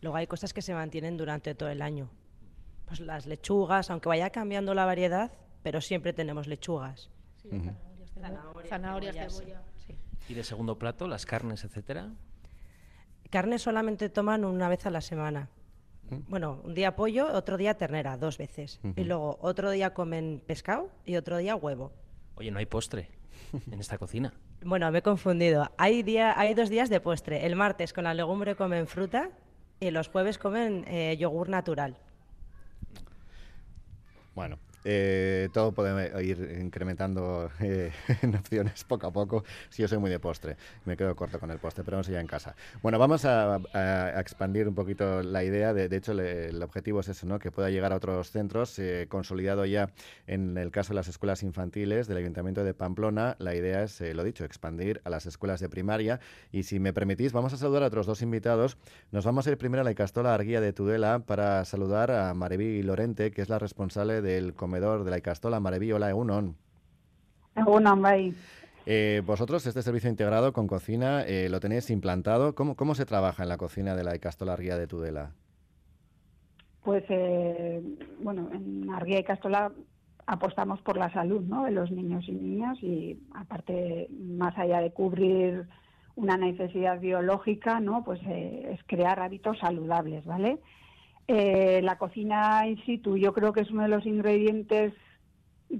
Luego 0.00 0.16
hay 0.16 0.26
cosas 0.26 0.52
que 0.52 0.60
se 0.60 0.74
mantienen 0.74 1.16
durante 1.16 1.54
todo 1.54 1.68
el 1.68 1.82
año. 1.82 2.10
Pues 2.86 2.98
las 2.98 3.26
lechugas, 3.26 3.90
aunque 3.90 4.08
vaya 4.08 4.30
cambiando 4.30 4.74
la 4.74 4.86
variedad, 4.86 5.30
pero 5.62 5.80
siempre 5.80 6.12
tenemos 6.12 6.48
lechugas. 6.48 7.10
Sí, 7.36 7.48
zanahorias, 8.68 9.14
cebolla. 9.14 9.62
¿Y 10.30 10.34
de 10.34 10.44
segundo 10.44 10.78
plato, 10.78 11.08
las 11.08 11.26
carnes, 11.26 11.64
etcétera? 11.64 12.08
Carnes 13.30 13.62
solamente 13.62 14.08
toman 14.08 14.44
una 14.44 14.68
vez 14.68 14.86
a 14.86 14.90
la 14.90 15.00
semana. 15.00 15.48
Bueno, 16.28 16.60
un 16.62 16.72
día 16.72 16.94
pollo, 16.94 17.26
otro 17.34 17.56
día 17.56 17.74
ternera, 17.76 18.16
dos 18.16 18.38
veces. 18.38 18.78
Y 18.94 19.02
luego 19.02 19.38
otro 19.40 19.72
día 19.72 19.92
comen 19.92 20.40
pescado 20.46 20.88
y 21.04 21.16
otro 21.16 21.38
día 21.38 21.56
huevo. 21.56 21.90
Oye, 22.36 22.52
no 22.52 22.60
hay 22.60 22.66
postre 22.66 23.08
en 23.72 23.80
esta 23.80 23.98
cocina. 23.98 24.32
Bueno, 24.62 24.88
me 24.92 25.00
he 25.00 25.02
confundido. 25.02 25.68
Hay, 25.78 26.04
día, 26.04 26.38
hay 26.38 26.54
dos 26.54 26.68
días 26.68 26.90
de 26.90 27.00
postre. 27.00 27.44
El 27.44 27.56
martes 27.56 27.92
con 27.92 28.04
la 28.04 28.14
legumbre 28.14 28.54
comen 28.54 28.86
fruta 28.86 29.30
y 29.80 29.90
los 29.90 30.06
jueves 30.10 30.38
comen 30.38 30.84
eh, 30.86 31.16
yogur 31.18 31.48
natural. 31.48 31.96
Bueno, 34.36 34.60
eh, 34.84 35.48
todo 35.52 35.72
puede 35.72 36.24
ir 36.24 36.58
incrementando 36.60 37.50
eh, 37.60 37.92
en 38.22 38.34
opciones 38.34 38.84
poco 38.84 39.06
a 39.06 39.12
poco. 39.12 39.44
Si 39.68 39.82
yo 39.82 39.88
soy 39.88 39.98
muy 39.98 40.10
de 40.10 40.18
postre, 40.18 40.56
me 40.84 40.96
quedo 40.96 41.14
corto 41.14 41.38
con 41.38 41.50
el 41.50 41.58
postre, 41.58 41.84
pero 41.84 42.02
sé 42.02 42.12
ya 42.12 42.20
en 42.20 42.26
casa. 42.26 42.54
Bueno, 42.82 42.98
vamos 42.98 43.24
a, 43.24 43.60
expandir 44.18 44.68
un 44.68 44.74
poquito 44.74 45.22
la 45.22 45.44
idea. 45.44 45.74
De, 45.74 45.94
hecho, 45.94 46.12
el 46.12 46.62
objetivo 46.62 47.00
es 47.00 47.08
eso, 47.08 47.26
¿no? 47.26 47.38
que 47.38 47.50
pueda 47.50 47.70
llegar 47.70 47.92
a 47.92 47.96
otros 47.96 48.30
centros. 48.30 48.78
Eh, 48.78 49.06
consolidado 49.08 49.64
ya 49.66 49.90
en 50.26 50.56
el 50.56 50.70
caso 50.70 50.90
de 50.90 50.96
las 50.96 51.08
escuelas 51.08 51.42
infantiles 51.42 52.06
del 52.06 52.18
Ayuntamiento 52.18 52.64
de 52.64 52.74
Pamplona, 52.74 53.36
la 53.38 53.54
idea 53.54 53.82
es, 53.82 54.00
lo 54.00 54.24
dicho, 54.24 54.44
expandir 54.44 55.00
a 55.04 55.10
las 55.10 55.26
escuelas 55.26 55.60
de 55.60 55.68
primaria. 55.68 56.20
Y 56.52 56.62
si 56.64 56.80
me 56.80 56.92
permitís, 56.92 57.32
vamos 57.32 57.52
a 57.52 57.56
saludar 57.56 57.82
a 57.82 57.86
otros 57.86 58.06
dos 58.06 58.22
invitados. 58.22 58.76
Nos 59.10 59.24
vamos 59.24 59.46
a 59.46 59.50
ir 59.50 59.58
primero 59.58 59.82
a 59.82 59.84
la 59.84 59.90
Icastola 59.90 60.34
Arguía 60.34 60.60
de 60.60 60.72
Tudela 60.72 61.20
para 61.20 61.64
saludar 61.64 62.10
a 62.10 62.32
Mareví 62.34 62.82
Lorente, 62.82 63.30
que 63.30 63.42
es 63.42 63.48
la 63.48 63.58
responsable 63.58 64.22
del 64.22 64.54
comedor 64.70 65.02
de 65.02 65.10
la 65.10 65.18
Icastola, 65.18 65.58
Mareví, 65.58 65.90
hola, 65.90 66.10
Egunon. 66.10 66.54
Egunon, 67.56 68.00
bye. 68.00 68.32
Eh, 68.86 69.20
vosotros, 69.26 69.66
este 69.66 69.82
servicio 69.82 70.08
integrado 70.08 70.52
con 70.52 70.68
cocina, 70.68 71.24
eh, 71.24 71.48
lo 71.48 71.58
tenéis 71.58 71.90
implantado. 71.90 72.54
¿Cómo, 72.54 72.76
¿Cómo 72.76 72.94
se 72.94 73.04
trabaja 73.04 73.42
en 73.42 73.48
la 73.48 73.56
cocina 73.56 73.96
de 73.96 74.04
la 74.04 74.14
Icastola 74.14 74.52
Arguía 74.52 74.76
de 74.76 74.86
Tudela? 74.86 75.32
Pues, 76.84 77.02
eh, 77.08 77.82
bueno, 78.22 78.48
en 78.52 78.88
Arguía 78.90 79.18
y 79.18 79.24
Castola 79.24 79.72
apostamos 80.26 80.80
por 80.82 80.96
la 80.96 81.12
salud 81.12 81.42
¿no? 81.42 81.64
de 81.64 81.72
los 81.72 81.90
niños 81.90 82.22
y 82.28 82.32
niñas 82.32 82.80
y 82.80 83.18
aparte, 83.34 84.06
más 84.20 84.56
allá 84.56 84.80
de 84.82 84.92
cubrir 84.92 85.66
una 86.14 86.36
necesidad 86.36 87.00
biológica, 87.00 87.80
¿no? 87.80 88.04
Pues 88.04 88.20
es 88.24 88.78
crear 88.86 89.18
hábitos 89.18 89.58
saludables, 89.58 90.24
¿vale? 90.24 90.60
Eh, 91.32 91.80
la 91.82 91.96
cocina 91.96 92.66
in 92.66 92.76
situ 92.84 93.16
yo 93.16 93.32
creo 93.32 93.52
que 93.52 93.60
es 93.60 93.70
uno 93.70 93.82
de 93.82 93.88
los 93.88 94.04
ingredientes 94.04 94.92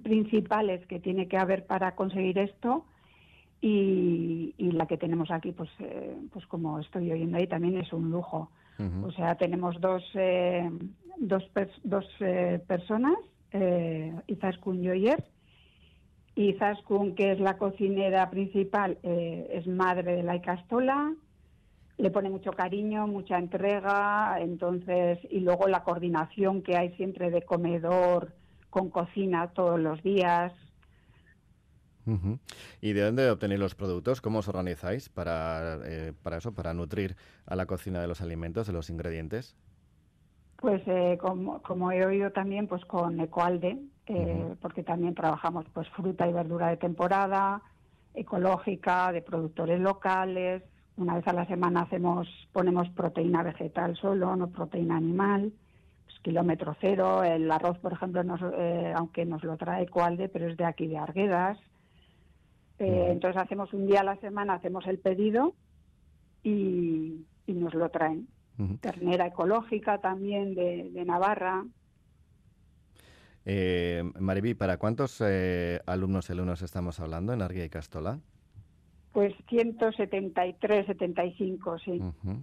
principales 0.05 0.87
que 0.87 1.01
tiene 1.01 1.27
que 1.27 1.39
haber 1.39 1.67
para 1.67 1.97
conseguir 1.97 2.39
esto. 2.39 2.85
Y, 3.61 4.55
la 4.59 4.87
que 4.87 4.97
tenemos 4.97 5.31
aquí, 5.33 5.51
pues, 5.51 5.69
eh, 5.81 6.17
pues 6.33 6.47
como 6.47 6.79
estoy 6.79 7.11
oyendo 7.11 7.37
ahí, 7.37 7.49
también 7.49 7.77
es 7.79 7.93
un 7.93 8.11
lujo. 8.11 8.51
O 9.05 9.13
sea, 9.13 9.35
tenemos 9.35 9.79
dos, 9.79 10.03
eh, 10.15 10.71
dos, 11.19 11.45
dos 11.85 12.07
eh, 12.21 12.59
personas, 12.67 13.19
eh, 13.53 14.15
Izaskun 14.27 14.83
Joyer, 14.83 15.23
y 16.35 16.51
Izaskun, 16.51 17.15
que 17.15 17.33
es 17.33 17.41
la 17.41 17.59
cocinera 17.59 18.31
principal, 18.31 18.97
es 19.03 19.67
madre 19.67 20.17
de 20.17 20.23
la 20.23 20.37
Icastola, 20.37 21.13
le 22.01 22.11
pone 22.11 22.31
mucho 22.31 22.53
cariño, 22.53 23.07
mucha 23.07 23.39
entrega, 23.39 24.37
entonces, 24.41 25.19
y 25.31 25.41
luego 25.41 25.69
la 25.69 25.83
coordinación 25.83 26.63
que 26.63 26.77
hay 26.77 26.95
siempre 26.97 27.31
de 27.31 27.43
comedor 27.43 28.33
con 28.71 28.91
cocina 28.91 29.49
todos 29.49 29.79
los 29.79 30.03
días, 30.03 30.53
¿Y 32.81 32.93
de 32.93 33.03
dónde 33.03 33.31
obtenéis 33.31 33.61
los 33.61 33.75
productos? 33.75 34.21
¿Cómo 34.21 34.41
os 34.41 34.49
organizáis 34.49 35.09
para, 35.09 35.79
eh, 35.85 36.13
para 36.23 36.39
eso, 36.39 36.53
para 36.53 36.75
nutrir 36.75 37.17
a 37.47 37.57
la 37.57 37.67
cocina 37.67 38.01
de 38.01 38.09
los 38.09 38.21
alimentos, 38.21 38.67
de 38.67 38.73
los 38.73 38.91
ingredientes? 38.91 39.57
Pues 40.57 40.83
eh, 40.87 41.19
como, 41.21 41.93
he 41.93 42.05
oído 42.05 42.33
también, 42.33 42.67
pues 42.67 42.85
con 42.85 43.19
Ecoalde, 43.21 43.79
eh, 44.07 44.55
porque 44.61 44.83
también 44.83 45.15
trabajamos 45.15 45.67
pues 45.73 45.89
fruta 45.91 46.29
y 46.29 46.33
verdura 46.33 46.69
de 46.69 46.77
temporada, 46.77 47.63
ecológica, 48.15 49.13
de 49.13 49.23
productores 49.23 49.81
locales. 49.81 50.63
Una 50.97 51.15
vez 51.15 51.27
a 51.29 51.33
la 51.33 51.47
semana 51.47 51.83
hacemos, 51.83 52.29
ponemos 52.53 52.89
proteína 52.91 53.43
vegetal 53.43 53.97
solo, 53.97 54.37
no 54.37 54.49
proteína 54.49 54.97
animal. 54.97 55.53
Pues, 56.11 56.21
kilómetro 56.21 56.77
cero, 56.81 57.23
el 57.23 57.51
arroz, 57.51 57.79
por 57.79 57.93
ejemplo, 57.93 58.23
aunque 58.95 59.25
nos 59.25 59.43
lo 59.45 59.57
trae 59.57 59.85
Ecoalde, 59.85 60.29
pero 60.29 60.49
es 60.49 60.57
de 60.57 60.65
aquí 60.65 60.87
de 60.87 60.99
Arguedas. 60.99 61.59
Eh, 62.79 63.09
entonces 63.11 63.41
hacemos 63.41 63.73
un 63.73 63.87
día 63.87 64.01
a 64.01 64.05
la 64.05 64.17
semana, 64.17 64.55
hacemos 64.55 64.87
el 64.87 64.99
pedido 64.99 65.55
y, 66.43 67.27
nos 67.47 67.75
lo 67.75 67.89
traen. 67.91 68.29
Ternera 68.81 69.27
ecológica 69.27 69.99
también 69.99 70.55
de, 70.55 71.05
Navarra. 71.07 71.65
Eh, 73.47 74.03
Mariví, 74.19 74.55
¿para 74.55 74.77
cuántos 74.77 75.23
eh, 75.27 75.81
alumnos 75.87 76.29
y 76.29 76.33
alumnos 76.33 76.63
estamos 76.63 77.01
hablando 77.01 77.33
en 77.33 77.43
Arguía 77.43 77.65
y 77.65 77.71
Castola? 77.71 78.21
Pues 79.13 79.35
173, 79.49 80.87
75, 80.87 81.79
sí. 81.81 82.01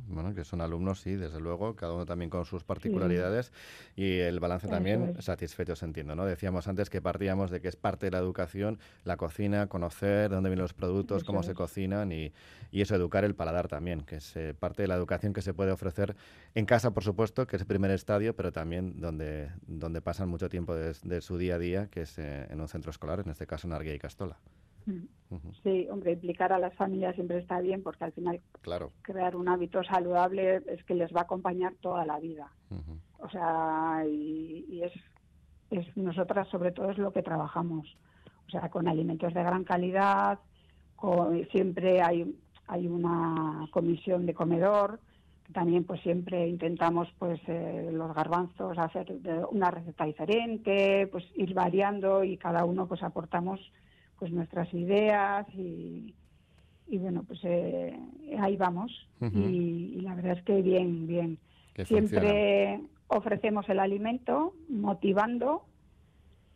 Bueno, 0.10 0.36
que 0.36 0.44
son 0.44 0.60
alumnos, 0.60 1.00
sí, 1.00 1.16
desde 1.16 1.40
luego, 1.40 1.78
cada 1.78 1.94
uno 1.94 2.06
también 2.06 2.30
con 2.30 2.44
sus 2.44 2.66
particularidades 2.66 3.54
y 3.96 4.18
el 4.18 4.42
balance 4.42 4.68
también 4.68 5.22
satisfechos, 5.22 5.82
entiendo, 5.84 6.14
¿no? 6.18 6.26
Decíamos 6.26 6.68
antes 6.68 6.90
que 6.90 7.02
partíamos 7.02 7.52
de 7.52 7.62
que 7.62 7.70
es 7.70 7.78
parte 7.78 8.08
de 8.08 8.12
la 8.12 8.18
educación, 8.18 8.80
la 9.06 9.16
cocina, 9.16 9.68
conocer 9.68 10.30
dónde 10.30 10.50
vienen 10.50 10.64
los 10.64 10.74
productos, 10.74 11.24
cómo 11.24 11.42
se 11.42 11.54
cocinan 11.54 12.12
y, 12.12 12.34
y, 12.70 12.82
eso, 12.82 12.96
educar 12.96 13.24
el 13.24 13.34
paladar 13.34 13.70
también, 13.70 14.02
que 14.02 14.18
es 14.18 14.36
eh, 14.36 14.54
parte 14.54 14.82
de 14.82 14.90
la 14.90 14.96
educación 14.96 15.32
que 15.32 15.42
se 15.42 15.54
puede 15.54 15.72
ofrecer 15.72 16.18
en 16.54 16.66
casa, 16.66 16.92
por 16.92 17.04
supuesto, 17.04 17.48
que 17.48 17.56
es 17.56 17.62
el 17.62 17.68
primer 17.68 17.92
estadio, 17.92 18.36
pero 18.36 18.52
también 18.52 19.00
donde, 19.00 19.52
donde 19.68 20.02
pasan 20.02 20.28
mucho 20.28 20.50
tiempo 20.50 20.76
de, 20.76 21.22
su 21.22 21.38
día 21.38 21.56
a 21.56 21.60
día, 21.60 21.88
que 21.88 22.02
es 22.02 22.20
eh, 22.20 22.46
en 22.50 22.60
un 22.60 22.68
centro 22.68 22.92
escolar, 22.92 23.22
en 23.22 23.30
este 23.30 23.48
caso 23.48 23.68
en 23.68 23.74
Arguía 23.74 23.94
y 23.94 24.00
Castola. 24.00 24.38
Sí, 25.62 25.88
hombre, 25.92 26.14
implicar 26.14 26.54
a 26.54 26.60
las 26.60 26.74
familias 26.76 27.16
siempre 27.16 27.40
está 27.40 27.60
bien 27.60 27.84
porque 27.84 28.06
al 28.06 28.14
final 28.14 28.40
claro. 28.62 28.92
crear 29.02 29.36
un 29.36 29.50
hábito 29.50 29.84
saludable 29.84 30.62
es 30.68 30.84
que 30.86 30.96
les 30.96 31.14
va 31.14 31.22
a 31.22 31.24
acompañar 31.24 31.74
toda 31.82 32.06
la 32.06 32.20
vida. 32.20 32.50
O 33.20 33.30
sea, 33.30 34.04
y, 34.08 34.82
es, 34.84 34.94
es 35.70 35.98
nosotras 35.98 36.48
sobre 36.48 36.72
todo 36.72 36.92
es 36.92 36.98
lo 36.98 37.12
que 37.12 37.24
trabajamos. 37.24 37.98
O 38.48 38.50
sea, 38.50 38.70
con 38.70 38.88
alimentos 38.88 39.34
de 39.34 39.44
gran 39.44 39.66
calidad, 39.66 40.40
con, 40.96 41.46
siempre 41.50 42.02
hay, 42.02 42.34
hay 42.68 42.88
una 42.88 43.68
comisión 43.72 44.26
de 44.26 44.34
comedor, 44.34 45.02
también 45.54 45.84
pues 45.84 46.02
siempre 46.02 46.48
intentamos 46.48 47.10
pues 47.20 47.40
eh, 47.48 47.90
los 47.92 48.14
garbanzos 48.14 48.78
hacer 48.78 49.14
una 49.52 49.72
receta 49.72 50.06
diferente, 50.06 51.08
pues 51.08 51.26
ir 51.36 51.54
variando 51.54 52.24
y 52.24 52.38
cada 52.38 52.64
uno 52.64 52.88
pues 52.88 53.04
aportamos 53.04 53.60
pues 54.20 54.32
nuestras 54.32 54.74
ideas 54.74 55.48
y, 55.54 56.14
bueno, 56.88 57.24
pues 57.24 57.40
eh, 57.44 57.98
ahí 58.40 58.58
vamos. 58.58 58.92
y, 59.22 60.00
la 60.02 60.16
verdad 60.16 60.38
es 60.38 60.44
que 60.44 60.62
bien, 60.62 61.08
bien. 61.08 61.38
Siempre 61.86 62.82
ofrecemos 63.08 63.68
el 63.70 63.80
alimento 63.80 64.54
motivando, 64.70 65.66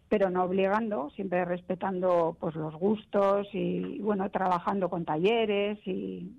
pero 0.09 0.29
no 0.29 0.43
obligando, 0.43 1.09
siempre 1.11 1.45
respetando 1.45 2.35
pues 2.39 2.55
los 2.55 2.75
gustos 2.75 3.47
y 3.53 3.99
bueno, 3.99 4.29
trabajando 4.29 4.89
con 4.89 5.05
talleres 5.05 5.79
y 5.87 6.31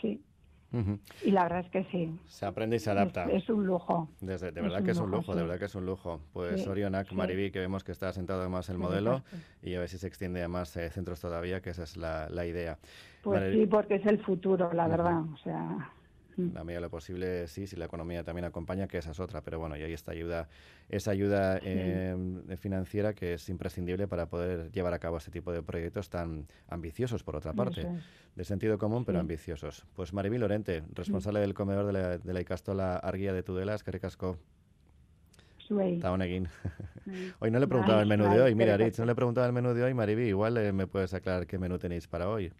sí. 0.00 0.20
Y 1.24 1.30
la 1.30 1.44
verdad 1.44 1.60
es 1.60 1.70
que 1.70 1.84
sí. 1.90 2.18
Se 2.26 2.44
aprende 2.44 2.76
y 2.76 2.78
se 2.78 2.90
adapta. 2.90 3.24
Es, 3.24 3.48
un 3.48 3.66
lujo. 3.66 4.08
Desde, 4.20 4.52
de 4.52 4.60
verdad 4.60 4.82
que 4.82 4.90
es 4.90 4.98
un 4.98 5.10
lujo, 5.10 5.34
de 5.34 5.42
verdad 5.42 5.58
que 5.58 5.64
es 5.64 5.74
un 5.74 5.86
lujo. 5.86 6.20
Pues 6.32 6.62
sí, 6.62 6.68
Orionac, 6.68 7.10
Mariví, 7.12 7.50
que 7.50 7.58
vemos 7.58 7.84
que 7.84 7.92
está 7.92 8.12
sentado 8.12 8.40
además 8.40 8.68
el 8.68 8.78
modelo 8.78 9.22
y 9.62 9.74
a 9.74 9.80
ver 9.80 9.88
si 9.88 9.98
se 9.98 10.06
extiende 10.06 10.42
a 10.42 10.48
más 10.48 10.76
eh, 10.76 10.90
centros 10.90 11.20
todavía, 11.20 11.60
que 11.62 11.70
esa 11.70 11.84
es 11.84 11.96
la, 11.96 12.28
la 12.28 12.44
idea. 12.46 12.78
Pues 13.22 13.52
sí, 13.52 13.66
porque 13.66 13.96
es 13.96 14.06
el 14.06 14.18
futuro, 14.20 14.72
la 14.72 14.88
verdad. 14.88 15.22
O 15.32 15.36
sea, 15.38 15.90
la 16.38 16.64
medida 16.64 16.78
de 16.78 16.82
lo 16.82 16.90
posible, 16.90 17.48
sí, 17.48 17.66
si 17.66 17.76
la 17.76 17.86
economía 17.86 18.22
también 18.22 18.44
acompaña, 18.44 18.86
que 18.86 18.98
esa 18.98 19.10
es 19.10 19.20
otra. 19.20 19.42
Pero 19.42 19.58
bueno, 19.58 19.76
y 19.76 19.82
ahí 19.82 19.92
está 19.92 20.12
ayuda, 20.12 20.48
esa 20.88 21.10
ayuda 21.10 21.58
em, 21.62 22.44
financiera 22.56 23.12
que 23.12 23.34
es 23.34 23.48
imprescindible 23.48 24.06
para 24.06 24.26
poder 24.26 24.70
llevar 24.70 24.94
a 24.94 24.98
cabo 24.98 25.18
este 25.18 25.30
tipo 25.30 25.52
de 25.52 25.62
proyectos 25.62 26.08
tan 26.10 26.46
ambiciosos, 26.68 27.22
por 27.24 27.36
otra 27.36 27.52
parte, 27.52 27.86
de 28.34 28.44
sentido 28.44 28.78
común, 28.78 29.04
pero 29.04 29.18
ambiciosos. 29.18 29.84
Pues 29.94 30.12
Maribí 30.12 30.38
Lorente, 30.38 30.84
responsable 30.94 31.40
del 31.40 31.54
comedor 31.54 31.86
de 31.86 31.92
la, 31.92 32.18
de 32.18 32.32
la 32.32 32.40
Icastola 32.40 32.96
Arguía 32.96 33.32
de 33.32 33.42
Tudela, 33.42 33.76
que 33.78 33.90
recasco. 33.90 34.38
Hoy 37.40 37.50
no 37.50 37.58
le 37.58 37.66
he 37.66 37.68
preguntado 37.68 38.00
el 38.00 38.06
menú 38.06 38.24
de 38.30 38.40
hoy. 38.40 38.54
Mira, 38.54 38.76
Rich, 38.76 38.98
no 38.98 39.04
le 39.04 39.12
he 39.12 39.14
preguntado 39.14 39.46
el 39.46 39.52
menú 39.52 39.74
de 39.74 39.82
hoy, 39.82 39.92
Mariby. 39.92 40.28
Igual 40.28 40.56
eh, 40.56 40.72
me 40.72 40.86
puedes 40.86 41.12
aclarar 41.12 41.46
qué 41.46 41.58
menú 41.58 41.78
tenéis 41.78 42.06
para 42.06 42.28
hoy. 42.28 42.52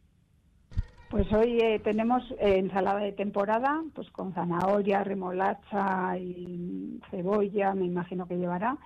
Pues 1.10 1.32
hoy 1.32 1.58
eh, 1.58 1.80
tenemos 1.82 2.22
eh, 2.32 2.58
ensalada 2.58 3.00
de 3.00 3.12
temporada, 3.12 3.82
pues 3.94 4.10
con 4.10 4.34
zanahoria, 4.34 5.04
remolacha 5.04 6.18
y 6.18 7.00
cebolla, 7.10 7.74
me 7.74 7.86
imagino 7.86 8.26
que 8.26 8.36
llevará, 8.36 8.76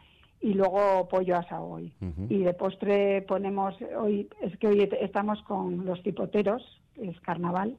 y 0.40 0.54
luego 0.54 1.08
pollo 1.08 1.36
asado 1.36 1.64
hoy. 1.64 1.92
Y 2.28 2.38
de 2.38 2.54
postre 2.54 3.22
ponemos, 3.22 3.74
hoy 3.98 4.28
es 4.40 4.56
que 4.58 4.68
hoy 4.68 4.88
estamos 5.00 5.42
con 5.42 5.84
los 5.84 6.00
tipoteros, 6.04 6.62
es 6.96 7.18
carnaval. 7.20 7.76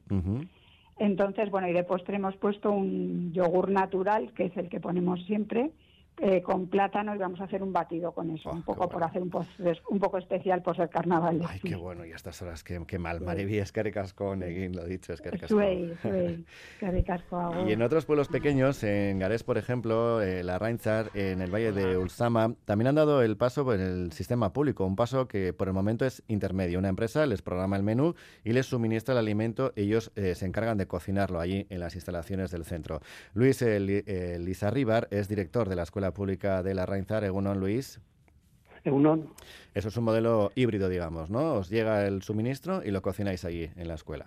Entonces, 0.98 1.50
bueno, 1.50 1.68
y 1.68 1.72
de 1.72 1.84
postre 1.84 2.16
hemos 2.16 2.36
puesto 2.36 2.70
un 2.70 3.32
yogur 3.32 3.70
natural, 3.70 4.32
que 4.32 4.46
es 4.46 4.56
el 4.58 4.68
que 4.68 4.78
ponemos 4.78 5.24
siempre, 5.24 5.70
eh, 6.18 6.42
con 6.42 6.68
plátano 6.68 7.14
y 7.14 7.18
vamos 7.18 7.40
a 7.40 7.44
hacer 7.44 7.62
un 7.62 7.72
batido 7.72 8.12
con 8.12 8.30
eso, 8.30 8.50
un 8.50 8.62
poco 8.62 8.88
por 8.88 9.02
hacer 9.02 9.20
un, 9.22 9.32
un 9.88 9.98
poco 9.98 10.18
especial 10.18 10.62
por 10.62 10.76
ser 10.76 10.88
carnaval. 10.88 11.40
Ay, 11.48 11.60
qué 11.60 11.74
bueno, 11.76 12.04
y 12.04 12.12
a 12.12 12.16
estas 12.16 12.40
horas, 12.42 12.62
qué, 12.62 12.80
qué 12.86 12.98
mal. 12.98 13.20
Mariví, 13.20 13.58
es 13.58 13.72
con 14.14 14.38
Neguín, 14.38 14.76
lo 14.76 14.84
dicho, 14.84 15.12
es 15.12 15.22
Y 17.66 17.72
en 17.72 17.82
otros 17.82 18.04
pueblos 18.06 18.28
pequeños, 18.28 18.82
en 18.84 19.18
Garés, 19.18 19.42
por 19.42 19.58
ejemplo, 19.58 20.22
eh, 20.22 20.44
la 20.44 20.58
Reinzar, 20.58 21.10
en 21.14 21.40
el 21.40 21.52
Valle 21.52 21.72
de 21.72 21.96
Ulsama, 21.96 22.54
también 22.64 22.88
han 22.88 22.94
dado 22.94 23.22
el 23.22 23.36
paso 23.36 23.64
por 23.64 23.80
el 23.80 24.12
sistema 24.12 24.52
público, 24.52 24.84
un 24.86 24.96
paso 24.96 25.26
que 25.26 25.52
por 25.52 25.68
el 25.68 25.74
momento 25.74 26.04
es 26.04 26.22
intermedio. 26.28 26.78
Una 26.78 26.88
empresa 26.88 27.26
les 27.26 27.42
programa 27.42 27.76
el 27.76 27.82
menú 27.82 28.14
y 28.44 28.52
les 28.52 28.66
suministra 28.66 29.12
el 29.12 29.18
alimento, 29.18 29.72
ellos 29.76 30.12
eh, 30.14 30.34
se 30.34 30.46
encargan 30.46 30.78
de 30.78 30.86
cocinarlo 30.86 31.40
allí 31.40 31.66
en 31.70 31.80
las 31.80 31.94
instalaciones 31.94 32.50
del 32.50 32.64
centro. 32.64 33.00
Luis 33.32 33.62
Lizarribar 33.62 35.08
es 35.10 35.28
director 35.28 35.68
de 35.68 35.76
la 35.76 35.82
Escuela 35.82 36.03
Pública 36.12 36.62
de 36.62 36.74
la 36.74 36.86
Rainzar, 36.86 37.24
Egunon 37.24 37.60
Luis. 37.60 38.00
Egunon. 38.84 39.28
Eso 39.74 39.88
es 39.88 39.96
un 39.96 40.04
modelo 40.04 40.52
híbrido, 40.54 40.88
digamos, 40.88 41.30
¿no? 41.30 41.54
Os 41.54 41.70
llega 41.70 42.06
el 42.06 42.22
suministro 42.22 42.82
y 42.84 42.90
lo 42.90 43.00
cocináis 43.02 43.44
allí 43.44 43.70
en 43.76 43.88
la 43.88 43.94
escuela. 43.94 44.26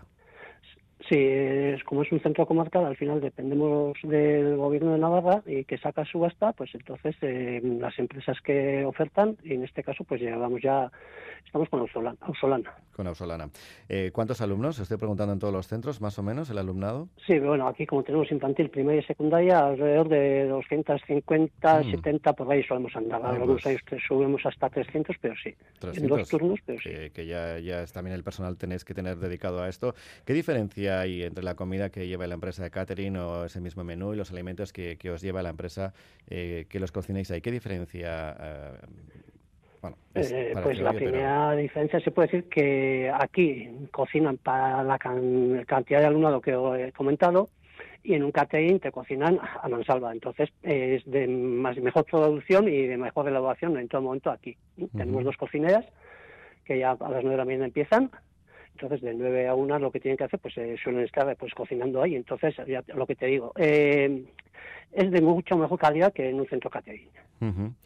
Sí, 1.08 1.16
es, 1.16 1.84
como 1.84 2.02
es 2.02 2.12
un 2.12 2.20
centro 2.20 2.46
comarcal, 2.46 2.86
al 2.86 2.98
final 2.98 3.22
dependemos 3.22 3.98
del 4.04 4.58
gobierno 4.58 4.92
de 4.92 5.00
Navarra 5.00 5.42
y 5.46 5.64
que 5.64 5.78
saca 5.78 6.04
subasta, 6.04 6.52
pues 6.52 6.74
entonces 6.74 7.16
eh, 7.22 7.62
las 7.64 7.98
empresas 7.98 8.42
que 8.42 8.84
ofertan, 8.84 9.38
y 9.44 9.54
en 9.54 9.64
este 9.64 9.84
caso 9.84 10.04
pues 10.04 10.20
llevamos 10.20 10.62
ya, 10.62 10.92
estamos 11.46 11.70
con 11.70 11.82
Ausolana. 11.82 12.18
Con 12.98 13.06
Ausolana. 13.06 13.50
Eh, 13.88 14.10
¿Cuántos 14.12 14.42
alumnos? 14.42 14.80
Estoy 14.80 14.98
preguntando 14.98 15.34
en 15.34 15.40
todos 15.40 15.54
los 15.54 15.68
centros, 15.68 16.02
más 16.02 16.18
o 16.18 16.24
menos, 16.24 16.50
el 16.50 16.58
alumnado. 16.58 17.10
Sí, 17.28 17.38
bueno, 17.38 17.68
aquí 17.68 17.86
como 17.86 18.04
tenemos 18.04 18.32
infantil, 18.32 18.70
primaria 18.72 19.02
y 19.02 19.04
secundaria, 19.04 19.60
alrededor 19.68 20.10
de 20.10 20.48
250, 20.48 21.84
70 21.84 22.32
mm. 22.32 22.36
por 22.36 22.52
ahí 22.52 22.64
solemos 22.64 22.96
andar. 22.96 23.24
Algunos 23.24 23.62
pues 23.62 23.68
años 23.68 24.04
subimos 24.08 24.44
hasta 24.46 24.70
300, 24.70 25.16
pero 25.22 25.36
sí. 25.42 25.54
En 25.96 26.08
dos 26.08 26.28
turnos, 26.28 26.60
pero 26.66 26.80
sí. 26.82 26.90
Que, 27.14 27.28
ya, 27.28 27.60
ya 27.60 27.84
es 27.84 27.94
también 27.94 28.16
el 28.16 28.24
personal 28.24 28.58
tenéis 28.58 28.84
que 28.84 28.96
tener 28.96 29.18
dedicado 29.18 29.62
a 29.62 29.70
esto. 29.70 29.94
¿Qué 30.26 30.34
diferencia 30.34 31.02
hay 31.02 31.24
entre 31.24 31.44
la 31.44 31.56
comida 31.56 31.90
que 31.90 32.08
lleva 32.08 32.26
la 32.26 32.34
empresa 32.34 32.64
de 32.64 32.72
catering 32.72 33.18
o 33.18 33.46
ese 33.46 33.62
mismo 33.62 33.84
menú 33.84 34.14
y 34.14 34.18
los 34.18 34.32
alimentos 34.32 34.74
que, 34.74 34.98
os 35.08 35.22
lleva 35.22 35.44
la 35.44 35.50
empresa 35.50 35.94
eh, 36.28 36.66
que 36.68 36.80
los 36.80 36.92
cocinéis 36.92 37.30
ahí? 37.30 37.42
¿Qué 37.42 37.52
diferencia? 37.52 38.36
Eh, 39.84 40.52
Eh, 40.54 40.56
pues 40.64 40.80
la 40.80 40.94
primera 40.94 41.56
diferencia 41.56 42.00
se 42.00 42.12
puede 42.12 42.28
decir 42.28 42.50
que 42.50 43.12
aquí 43.14 43.70
cocinan 43.92 44.38
para 44.38 44.84
la 44.84 44.98
cantidad 44.98 46.00
de 46.00 46.06
alumnado 46.06 46.42
que 46.42 46.52
he 46.52 46.92
comentado 46.92 47.50
y 48.04 48.14
en 48.14 48.24
un 48.24 48.32
catering 48.32 48.80
te 48.80 48.92
cocinan 48.92 49.40
a 49.40 49.68
mansalva. 49.68 50.12
Entonces 50.12 50.50
es 50.64 51.06
de 51.06 51.28
más, 51.28 51.78
mejor 51.78 52.06
producción 52.06 52.68
y 52.68 52.88
de 52.88 52.98
mejor 52.98 53.28
elaboración 53.28 53.78
en 53.78 53.88
todo 53.88 54.02
momento 54.02 54.32
aquí. 54.32 54.58
Tenemos 54.96 55.24
dos 55.24 55.38
cocineras 55.38 55.86
que 56.66 56.80
ya 56.80 56.92
a 56.92 57.10
las 57.10 57.24
nueve 57.24 57.32
de 57.32 57.38
la 57.38 57.46
mañana 57.46 57.66
empiezan 57.66 58.10
entonces, 58.80 59.02
de 59.02 59.14
9 59.14 59.48
a 59.48 59.56
1 59.56 59.80
lo 59.80 59.92
que 59.92 60.00
tienen 60.00 60.18
que 60.18 60.26
hacer, 60.26 60.40
pues 60.40 60.56
eh, 60.58 60.78
suelen 60.82 61.04
estar 61.04 61.36
pues 61.36 61.54
cocinando 61.54 62.02
ahí. 62.02 62.16
Entonces, 62.16 62.56
ya, 62.68 62.84
lo 62.94 63.08
que 63.08 63.16
te 63.16 63.26
digo, 63.26 63.52
eh, 63.56 64.26
es 64.92 65.12
de 65.12 65.22
mucho 65.22 65.58
mejor 65.58 65.80
calidad 65.80 66.14
que 66.14 66.30
en 66.30 66.40
un 66.40 66.48
centro 66.48 66.70
catering. 66.70 67.10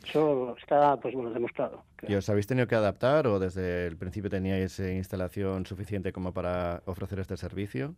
Eso 0.05 0.55
está, 0.57 0.97
pues 0.97 1.13
bueno, 1.13 1.31
demostrado. 1.31 1.83
¿Y 2.07 2.13
os 2.15 2.29
habéis 2.29 2.47
tenido 2.47 2.67
que 2.67 2.75
adaptar 2.75 3.27
o 3.27 3.39
desde 3.39 3.87
el 3.87 3.97
principio 3.97 4.29
teníais 4.29 4.79
eh, 4.79 4.95
instalación 4.95 5.65
suficiente 5.65 6.11
como 6.11 6.33
para 6.33 6.81
ofrecer 6.85 7.19
este 7.19 7.37
servicio? 7.37 7.95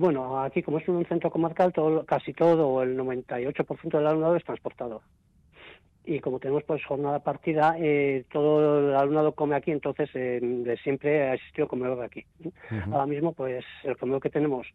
bueno, 0.00 0.40
aquí 0.40 0.62
como 0.62 0.78
es 0.78 0.88
un 0.88 1.04
centro 1.04 1.30
comarcal, 1.30 1.70
todo, 1.70 2.06
casi 2.06 2.32
todo, 2.32 2.82
el 2.82 2.96
98% 2.96 3.98
del 3.98 4.06
alumnado 4.06 4.34
es 4.34 4.42
transportado 4.42 5.02
y 6.06 6.20
como 6.20 6.38
tenemos 6.38 6.62
pues 6.62 6.84
jornada 6.84 7.18
partida, 7.18 7.74
eh, 7.78 8.24
todo 8.32 8.90
el 8.90 8.94
alumnado 8.94 9.32
come 9.32 9.56
aquí, 9.56 9.72
entonces 9.72 10.08
eh, 10.14 10.76
siempre 10.82 11.24
ha 11.24 11.34
existido 11.34 11.66
comedor 11.66 12.02
aquí. 12.02 12.24
Ahora 12.92 13.06
mismo 13.06 13.32
pues 13.32 13.64
el 13.82 13.96
comedor 13.96 14.22
que 14.22 14.30
tenemos 14.30 14.66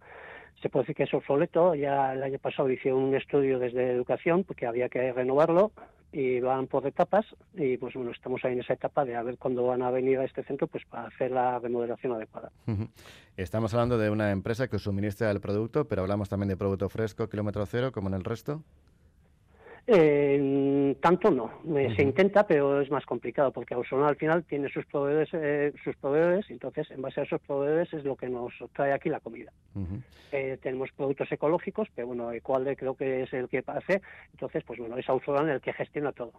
se 0.62 0.70
puede 0.70 0.84
decir 0.84 0.96
que 0.96 1.04
es 1.04 1.14
obsoleto, 1.14 1.74
ya 1.74 2.14
el 2.14 2.22
año 2.22 2.38
pasado 2.38 2.70
hice 2.70 2.94
un 2.94 3.16
estudio 3.16 3.58
desde 3.58 3.92
educación 3.92 4.44
porque 4.44 4.68
había 4.68 4.90
que 4.90 5.12
renovarlo 5.12 5.72
y 6.12 6.42
van 6.42 6.68
por 6.68 6.86
etapas 6.86 7.26
y 7.54 7.78
pues 7.78 7.94
bueno, 7.94 8.12
estamos 8.12 8.44
ahí 8.44 8.54
en 8.54 8.60
esa 8.60 8.74
etapa 8.74 9.06
de 9.06 9.16
a 9.16 9.24
ver 9.24 9.38
cuándo 9.38 9.66
van 9.66 9.82
a 9.82 9.90
venir 9.90 10.20
a 10.20 10.26
este 10.26 10.44
centro 10.44 10.68
pues 10.68 10.84
para 10.86 11.08
hacer 11.08 11.32
la 11.32 11.58
remodelación 11.60 12.14
adecuada. 12.14 12.52
Estamos 13.38 13.74
hablando 13.74 13.98
de 13.98 14.10
una 14.10 14.32
empresa 14.32 14.68
que 14.68 14.78
suministra 14.78 15.32
el 15.32 15.40
producto, 15.40 15.88
pero 15.88 16.02
hablamos 16.02 16.30
también 16.30 16.50
de 16.50 16.58
producto 16.58 16.90
fresco, 16.90 17.30
kilómetro 17.30 17.66
cero, 17.66 17.92
como 17.92 18.10
en 18.10 18.16
el 18.16 18.24
resto. 18.24 18.62
Eh, 19.88 20.96
tanto 21.02 21.32
no, 21.32 21.52
eh, 21.76 21.92
se 21.96 22.04
intenta, 22.04 22.46
pero 22.46 22.82
es 22.82 22.92
más 22.92 23.06
complicado 23.06 23.52
porque 23.52 23.74
Ausona 23.74 24.08
al 24.08 24.16
final 24.16 24.44
tiene 24.44 24.70
sus 24.70 24.86
proveedores, 24.86 25.30
eh, 25.34 25.74
sus 25.84 25.96
proveedores, 25.96 26.50
entonces 26.50 26.92
en 26.92 27.02
base 27.02 27.22
a 27.22 27.24
esos 27.24 27.42
proveedores 27.42 27.92
es 27.94 28.04
lo 28.04 28.16
que 28.16 28.30
nos 28.30 28.54
trae 28.74 28.94
aquí 28.94 29.10
la 29.10 29.20
comida. 29.20 29.52
Eh, 30.32 30.58
tenemos 30.62 30.92
productos 30.92 31.32
ecológicos, 31.32 31.88
pero 31.96 32.08
bueno, 32.08 32.30
cuál 32.44 32.76
creo 32.78 32.96
que 32.96 33.24
es 33.24 33.34
el 33.34 33.50
que 33.50 33.64
hace, 33.66 34.02
entonces 34.34 34.64
pues 34.64 34.80
bueno, 34.80 34.98
es 34.98 35.10
Ausona 35.10 35.52
el 35.52 35.62
que 35.62 35.74
gestiona 35.74 36.12
todo. 36.12 36.34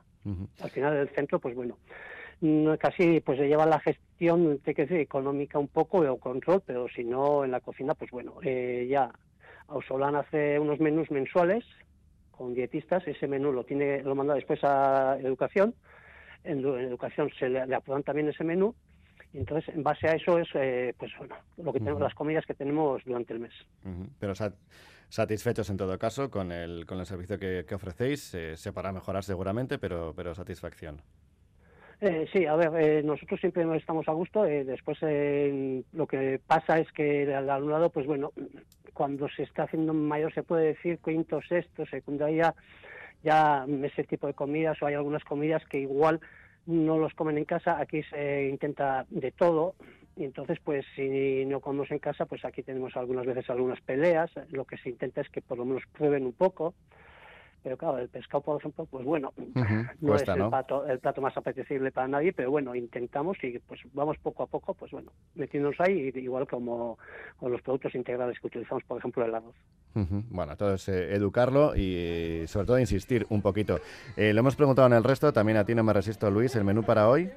Al 0.63 0.71
final 0.71 0.97
el 0.97 1.09
centro, 1.09 1.41
pues 1.41 1.57
bueno, 1.57 1.77
casi 2.79 3.21
pues 3.21 3.39
se 3.39 3.49
lleva 3.49 3.67
la 3.67 3.81
gestión, 3.81 4.61
que 4.65 4.73
decir, 4.73 4.99
económica 4.99 5.59
un 5.59 5.69
poco 5.69 5.99
o 5.99 6.17
control, 6.17 6.63
pero 6.65 6.89
si 6.89 7.03
no 7.03 7.45
en 7.45 7.51
la 7.51 7.61
cocina, 7.61 7.95
pues 7.95 8.11
bueno, 8.13 8.41
ya 8.43 9.11
Ausolan 9.67 10.15
hace 10.15 10.59
unos 10.61 10.79
menús 10.79 11.11
mensuales 11.11 11.65
con 12.43 12.55
dietistas, 12.55 13.07
ese 13.07 13.29
menú 13.29 13.53
lo 13.53 13.63
tiene 13.63 14.03
lo 14.03 14.17
manda 14.17 14.35
después 14.35 14.59
a 14.65 15.17
educación, 15.21 15.75
en, 16.43 16.59
educación 16.59 17.31
se 17.39 17.49
le, 17.49 17.73
aprueban 17.73 18.03
también 18.03 18.29
ese 18.29 18.43
menú 18.43 18.75
y 19.33 19.39
entonces 19.39 19.73
en 19.73 19.85
base 19.85 20.09
a 20.09 20.15
eso 20.15 20.41
es 20.41 20.49
eh, 20.55 20.93
pues 20.99 21.13
bueno, 21.19 21.37
lo 21.57 21.73
que 21.73 21.79
tenemos 21.79 22.01
las 22.01 22.15
comidas 22.15 22.45
que 22.45 22.55
tenemos 22.55 23.01
durante 23.05 23.33
el 23.33 23.39
mes. 23.39 23.53
Pero 24.19 24.35
satisfechos 25.09 25.71
en 25.71 25.77
todo 25.77 25.97
caso 26.01 26.31
con 26.31 26.51
el 26.51 26.85
con 26.85 26.99
el 26.99 27.07
servicio 27.07 27.39
que, 27.39 27.65
ofrecéis, 27.73 28.35
eh, 28.35 28.57
se 28.57 28.73
para 28.73 28.91
mejorar 28.91 29.23
seguramente, 29.23 29.79
pero 29.79 30.13
pero 30.17 30.35
satisfacción. 30.35 31.01
Eh, 32.05 32.27
sí, 32.33 32.47
a 32.47 32.57
ver, 32.57 32.73
eh, 32.81 33.03
nosotros 33.05 33.39
siempre 33.39 33.65
estamos 33.77 34.09
a 34.09 34.13
gusto. 34.13 34.45
Eh, 34.45 34.65
después 34.65 34.99
lo 35.93 36.07
que 36.09 36.41
pasa 36.45 36.81
es 36.81 36.91
que 36.91 37.23
el 37.23 37.49
alumnado, 37.49 37.91
pues 37.91 38.09
bueno, 38.09 38.33
cuando 38.93 39.29
se 39.29 39.45
está 39.45 39.63
haciendo 39.63 39.95
mayor 39.95 40.35
se 40.35 40.43
puede 40.43 40.67
decir 40.67 40.99
quinto, 40.99 41.41
sexto, 41.43 41.87
secundaria, 41.87 42.57
ya 43.23 43.65
ese 43.85 44.03
tipo 44.03 44.27
de 44.27 44.35
comidas 44.35 44.83
o 44.83 44.87
hay 44.87 44.95
algunas 44.95 45.23
comidas 45.23 45.65
que 45.67 45.79
igual 45.79 46.19
no 46.67 46.99
los 46.99 47.15
comen 47.15 47.39
en 47.39 47.45
casa. 47.45 47.79
Aquí 47.79 48.03
se 48.03 48.49
intenta 48.49 49.07
de 49.09 49.31
todo 49.31 49.77
y 50.17 50.25
entonces 50.25 50.59
pues 50.59 50.85
si 50.97 51.45
no 51.45 51.61
comemos 51.61 51.93
en 51.93 52.01
casa, 52.01 52.27
pues 52.27 52.45
aquí 52.45 52.65
tenemos 52.65 52.97
algunas 52.97 53.27
veces 53.27 53.49
algunas 53.49 53.81
peleas. 53.81 54.29
Lo 54.51 54.65
que 54.65 54.77
se 54.77 54.89
intenta 54.89 55.21
es 55.21 55.29
que 55.29 55.41
por 55.41 55.57
lo 55.57 55.65
menos 55.65 55.85
prueben 55.93 56.27
un 56.27 56.33
poco 56.33 56.75
pero 57.63 57.77
claro, 57.77 57.99
el 57.99 58.09
pescado, 58.09 58.43
por 58.43 58.59
ejemplo, 58.59 58.87
pues 58.87 59.05
bueno, 59.05 59.33
no 60.01 60.15
es 60.17 60.27
el, 60.29 60.49
Plato, 60.49 60.87
el 60.87 60.99
plato 60.99 61.21
más 61.21 61.37
apetecible 61.37 61.93
para 61.93 62.09
nadie, 62.09 62.33
pero 62.33 62.51
bueno, 62.51 62.75
intentamos 62.75 63.37
y 63.43 63.59
pues 63.61 63.81
vamos 63.93 64.17
poco 64.19 64.43
a 64.43 64.47
poco, 64.47 64.75
pues 64.75 64.91
bueno, 64.91 65.13
metiéndonos 65.35 65.81
ahí, 65.81 66.13
igual 66.15 66.47
como 66.47 66.99
con 67.39 67.53
los 67.53 67.63
productos 67.63 67.95
integrales 67.95 68.39
que 68.41 68.49
utilizamos, 68.49 68.83
por 68.85 68.99
ejemplo, 68.99 69.25
el 69.25 69.35
arroz. 69.35 69.55
Bueno, 69.95 70.57
todo 70.57 70.75
es 70.75 70.89
eh, 70.89 71.15
educarlo 71.15 71.77
y 71.77 72.45
sobre 72.47 72.67
todo 72.67 72.79
insistir 72.79 73.27
un 73.29 73.43
poquito. 73.43 73.79
Eh, 74.17 74.33
lo 74.33 74.41
hemos 74.41 74.57
preguntado 74.57 74.89
en 74.89 74.95
el 74.95 75.05
resto, 75.05 75.33
también 75.33 75.59
a 75.59 75.65
ti 75.65 75.75
no 75.75 75.85
me 75.85 75.93
resisto, 75.93 76.31
Luis, 76.31 76.57
el 76.57 76.65
menú 76.65 76.83
para 76.83 77.09
hoy. 77.09 77.31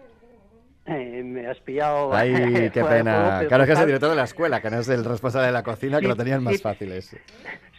Eh, 0.86 1.24
me 1.24 1.48
has 1.48 1.60
pillado. 1.60 2.14
Ay, 2.14 2.70
qué 2.72 2.84
pena. 2.84 3.44
claro, 3.48 3.66
que 3.66 3.74
es 3.74 3.80
el 3.80 3.88
director 3.88 4.10
de 4.10 4.16
la 4.16 4.24
escuela, 4.24 4.62
que 4.62 4.70
no 4.70 4.80
es 4.80 4.88
el 4.90 5.04
responsable 5.04 5.48
de 5.48 5.54
la 5.54 5.64
cocina, 5.64 6.00
que 6.00 6.08
lo 6.08 6.16
tenían 6.16 6.44
más 6.44 6.62
fáciles. 6.62 7.16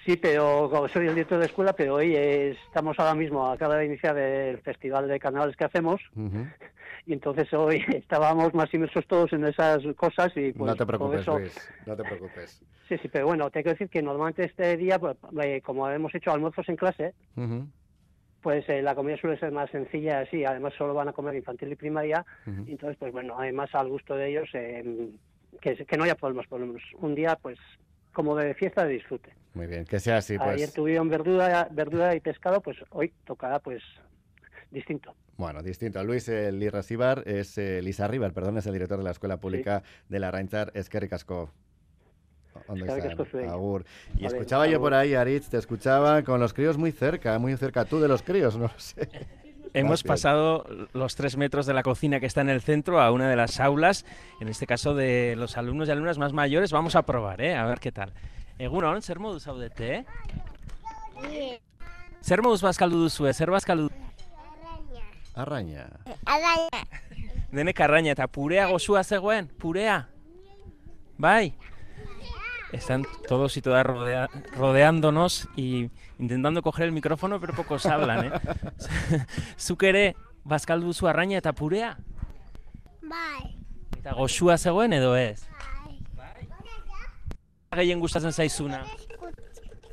Sí, 0.06 0.16
pero 0.16 0.70
como 0.70 0.86
soy 0.88 1.08
el 1.08 1.14
director 1.16 1.40
de 1.40 1.46
escuela, 1.46 1.72
pero 1.72 1.96
hoy 1.96 2.14
estamos 2.14 2.96
ahora 3.00 3.16
mismo, 3.16 3.50
acaba 3.50 3.76
de 3.76 3.86
iniciar 3.86 4.16
el 4.16 4.58
festival 4.58 5.08
de 5.08 5.18
canales 5.18 5.56
que 5.56 5.64
hacemos. 5.64 6.00
Y 7.08 7.12
entonces 7.12 7.52
hoy 7.52 7.84
estábamos 7.94 8.52
más 8.52 8.72
inmersos 8.74 9.06
todos 9.06 9.32
en 9.32 9.44
esas 9.44 9.80
cosas 9.94 10.32
y 10.36 10.52
pues, 10.52 10.70
No 10.70 10.76
te 10.76 10.84
preocupes, 10.84 11.24
Luis, 11.28 11.72
no 11.86 11.96
te 11.96 12.02
preocupes. 12.02 12.60
Sí, 12.88 12.98
sí, 12.98 13.08
pero 13.08 13.26
bueno, 13.26 13.48
tengo 13.48 13.62
que 13.62 13.70
decir 13.70 13.88
que 13.88 14.02
normalmente 14.02 14.44
este 14.44 14.76
día, 14.76 14.98
pues, 14.98 15.16
eh, 15.40 15.60
como 15.60 15.88
hemos 15.88 16.12
hecho 16.16 16.32
almuerzos 16.32 16.68
en 16.68 16.74
clase, 16.74 17.14
pues 18.42 18.68
eh, 18.68 18.82
la 18.82 18.96
comida 18.96 19.16
suele 19.18 19.38
ser 19.38 19.52
más 19.52 19.70
sencilla 19.70 20.20
así, 20.20 20.44
además 20.44 20.74
solo 20.76 20.94
van 20.94 21.08
a 21.08 21.12
comer 21.12 21.36
infantil 21.36 21.70
y 21.70 21.76
primaria, 21.76 22.26
y 22.66 22.72
entonces 22.72 22.96
pues 22.98 23.12
bueno, 23.12 23.36
además 23.38 23.72
al 23.72 23.88
gusto 23.88 24.16
de 24.16 24.28
ellos, 24.28 24.48
eh, 24.54 25.10
que, 25.60 25.76
que 25.76 25.96
no 25.96 26.02
haya 26.02 26.16
problemas, 26.16 26.48
por 26.48 26.58
lo 26.58 26.66
menos 26.66 26.82
un 26.94 27.14
día 27.14 27.38
pues 27.40 27.56
como 28.16 28.34
de 28.34 28.54
fiesta 28.54 28.86
de 28.86 28.94
disfrute. 28.94 29.34
Muy 29.52 29.66
bien, 29.66 29.84
que 29.84 30.00
sea 30.00 30.16
así. 30.16 30.38
Pues... 30.38 30.48
Ayer 30.48 30.70
tuvieron 30.70 31.10
verdura, 31.10 31.68
verdura 31.70 32.14
y 32.14 32.20
pescado, 32.20 32.62
pues 32.62 32.78
hoy 32.88 33.12
tocará 33.26 33.58
pues 33.58 33.82
distinto. 34.70 35.14
Bueno, 35.36 35.62
distinto. 35.62 36.02
Luis 36.02 36.26
Lirasibar 36.26 37.24
es 37.26 37.58
eh, 37.58 37.82
Lisa 37.82 38.08
Ribar, 38.08 38.32
perdón, 38.32 38.56
es 38.56 38.64
el 38.64 38.72
director 38.72 38.96
de 38.96 39.04
la 39.04 39.10
Escuela 39.10 39.36
Pública 39.36 39.82
de 40.08 40.18
la 40.18 40.30
Reintar 40.30 40.72
Esquerri 40.72 41.10
Casco. 41.10 41.50
Agur. 43.46 43.84
Y 44.16 44.24
escuchaba 44.24 44.66
yo 44.66 44.80
por 44.80 44.94
ahí, 44.94 45.12
Aritz, 45.12 45.50
te 45.50 45.58
escuchaba 45.58 46.22
con 46.22 46.40
los 46.40 46.54
críos 46.54 46.78
muy 46.78 46.92
cerca, 46.92 47.38
muy 47.38 47.54
cerca 47.58 47.84
tú 47.84 48.00
de 48.00 48.08
los 48.08 48.22
críos, 48.22 48.56
no 48.56 48.70
sé. 48.78 49.10
Hemos 49.76 50.02
pasado 50.02 50.64
los 50.94 51.16
tres 51.16 51.36
metros 51.36 51.66
de 51.66 51.74
la 51.74 51.82
cocina 51.82 52.18
que 52.18 52.24
está 52.24 52.40
en 52.40 52.48
el 52.48 52.62
centro 52.62 53.00
a 53.00 53.12
una 53.12 53.28
de 53.28 53.36
las 53.36 53.60
aulas, 53.60 54.06
en 54.40 54.48
este 54.48 54.66
caso 54.66 54.94
de 54.94 55.34
los 55.36 55.58
alumnos 55.58 55.88
y 55.88 55.90
alumnas 55.90 56.16
más 56.16 56.32
mayores. 56.32 56.72
Vamos 56.72 56.96
a 56.96 57.02
probar, 57.02 57.42
¿eh? 57.42 57.54
A 57.54 57.66
ver 57.66 57.78
qué 57.78 57.92
tal. 57.92 58.12
Egunon, 58.58 59.02
zer 59.02 59.18
moduz 59.18 59.44
zaudete? 59.44 60.06
Zer 62.22 62.40
moduz 62.40 62.62
bazkaldu 62.62 62.96
duzue, 62.96 63.34
zer 63.34 63.50
bazkaldu... 63.50 63.90
Arraña. 65.34 65.88
Arraña. 66.24 66.86
Denek 67.52 67.78
arraña, 67.80 68.12
eta 68.12 68.26
purea 68.26 68.66
gozua 68.66 69.04
zegoen, 69.04 69.48
purea. 69.48 70.08
Bai. 71.18 71.54
Están 72.76 73.06
todos 73.26 73.56
y 73.56 73.62
todas 73.62 73.86
rodeándonos 74.54 75.48
y 75.56 75.90
intentando 76.18 76.62
coger 76.62 76.84
el 76.84 76.92
micrófono, 76.92 77.40
pero 77.40 77.54
pocos 77.54 77.86
hablan, 77.86 78.26
¿eh? 78.26 78.32
Zuk 79.58 79.82
ere, 79.82 80.14
bazkaldu 80.44 80.92
zu 80.92 81.08
arraina 81.08 81.38
eta 81.38 81.54
purea? 81.56 81.96
Bai. 83.00 83.56
Eta 83.96 84.12
goxua 84.12 84.58
zegoen 84.58 84.92
edo 84.92 85.16
ez? 85.16 85.48
Bai. 86.14 86.36
Gehien 87.80 88.00
gustatzen 88.00 88.32
zaizuna? 88.32 88.84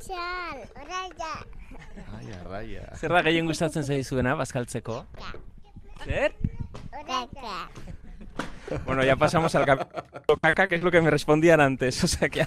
Txal, 0.04 0.60
oraia. 0.76 1.34
Ai, 2.18 2.28
arraia. 2.42 2.88
Zer 3.00 3.16
da 3.16 3.24
gehien 3.24 3.48
gustatzen 3.48 3.88
zaizuena, 3.88 4.36
bazkaltzeko? 4.36 5.06
Zer? 6.04 6.36
Oraia. 6.92 8.03
Bueno, 8.86 9.04
ya 9.04 9.16
pasamos 9.16 9.54
al 9.56 9.66
capítulo 9.66 10.04
caca, 10.42 10.68
que 10.68 10.76
es 10.76 10.84
lo 10.84 10.92
que 10.92 11.02
me 11.02 11.10
respondían 11.10 11.62
antes. 11.62 12.04
O 12.04 12.08
sea 12.08 12.30
que 12.30 12.46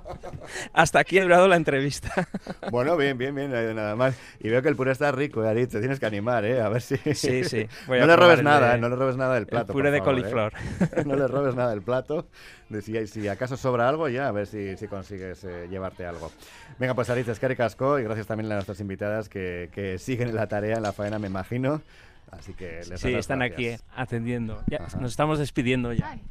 hasta 0.72 0.98
aquí 0.98 1.18
ha 1.18 1.22
durado 1.22 1.48
la 1.48 1.56
entrevista. 1.56 2.28
Bueno, 2.70 2.96
bien, 2.96 3.16
bien, 3.16 3.34
bien, 3.34 3.50
nada 3.50 3.96
más. 3.96 4.16
Y 4.40 4.48
veo 4.48 4.62
que 4.62 4.68
el 4.68 4.76
puré 4.76 4.92
está 4.92 5.12
rico, 5.12 5.42
Arit, 5.42 5.70
te 5.70 5.80
tienes 5.80 5.98
que 5.98 6.06
animar, 6.06 6.44
¿eh? 6.44 6.60
A 6.60 6.68
ver 6.68 6.82
si... 6.82 6.96
Sí, 7.14 7.44
sí. 7.44 7.66
no 7.88 8.06
le 8.06 8.16
robes 8.16 8.42
nada, 8.42 8.76
no 8.76 8.88
le 8.88 8.96
robes 8.96 9.16
nada 9.16 9.34
del 9.34 9.46
plato. 9.46 9.72
El 9.72 9.76
puré 9.76 9.90
de 9.90 9.98
¿eh? 9.98 10.02
coliflor. 10.02 10.52
no 11.06 11.16
le 11.16 11.26
robes 11.26 11.54
nada 11.54 11.70
del 11.70 11.82
plato. 11.82 12.26
Si, 12.82 13.06
si 13.06 13.28
acaso 13.28 13.56
sobra 13.56 13.88
algo, 13.88 14.08
ya 14.08 14.28
a 14.28 14.32
ver 14.32 14.46
si, 14.46 14.76
si 14.76 14.88
consigues 14.88 15.44
eh, 15.44 15.68
llevarte 15.70 16.04
algo. 16.04 16.32
Venga, 16.78 16.94
pues 16.94 17.08
Arit, 17.10 17.28
es 17.28 17.38
casco 17.38 17.98
y 17.98 18.04
gracias 18.04 18.26
también 18.26 18.50
a 18.50 18.56
nuestras 18.56 18.80
invitadas 18.80 19.28
que, 19.28 19.70
que 19.72 19.98
siguen 19.98 20.34
la 20.34 20.48
tarea, 20.48 20.76
en 20.76 20.82
la 20.82 20.92
faena, 20.92 21.18
me 21.18 21.28
imagino. 21.28 21.80
Así 22.30 22.54
que 22.54 22.82
les 22.88 23.00
Sí, 23.00 23.14
están 23.14 23.42
aquí 23.42 23.64
gracias. 23.68 23.80
eh, 23.82 23.92
atendiendo. 23.96 24.62
Ya, 24.66 24.78
nos 25.00 25.10
estamos 25.12 25.38
despidiendo 25.38 25.92
ya. 25.92 26.10
Ai. 26.10 26.22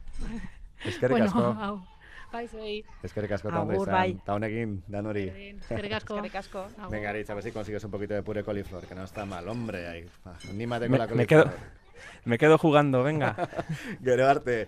Eskerrik 0.86 1.12
Bueno, 1.12 1.26
asko. 1.26 1.42
hau. 1.60 1.86
Bai, 2.32 2.48
zuei. 2.50 2.84
Eskerrik 3.02 3.32
asko 3.32 3.50
Agur, 3.50 3.88
izan. 3.88 4.10
Eta 4.12 4.34
honekin, 4.34 4.84
danori. 4.88 5.26
Berdin, 5.28 5.60
Eskerrik 5.60 5.94
asko. 5.94 6.16
Eskerrik 6.16 6.36
asko. 6.36 6.60
Agur. 6.80 6.92
Venga, 6.92 7.10
Aritz, 7.12 7.30
a 7.30 7.34
ver 7.34 7.44
si 7.44 7.52
consigues 7.52 7.84
un 7.86 7.92
poquito 7.92 8.14
de 8.14 8.24
puré 8.24 8.44
coliflor, 8.44 8.86
que 8.86 8.94
no 8.96 9.04
está 9.04 9.26
mal, 9.26 9.48
hombre. 9.48 9.88
Ahí. 9.88 10.06
va, 10.28 10.36
Anímate 10.50 10.86
con 10.88 10.92
Me- 10.92 10.98
la 10.98 11.06
me 11.08 11.12
coliflor. 11.28 11.44
quedo- 11.46 11.54
Me 12.26 12.38
quedo 12.38 12.58
jugando, 12.58 13.04
venga. 13.04 13.36
Gero 14.04 14.28
arte. 14.28 14.68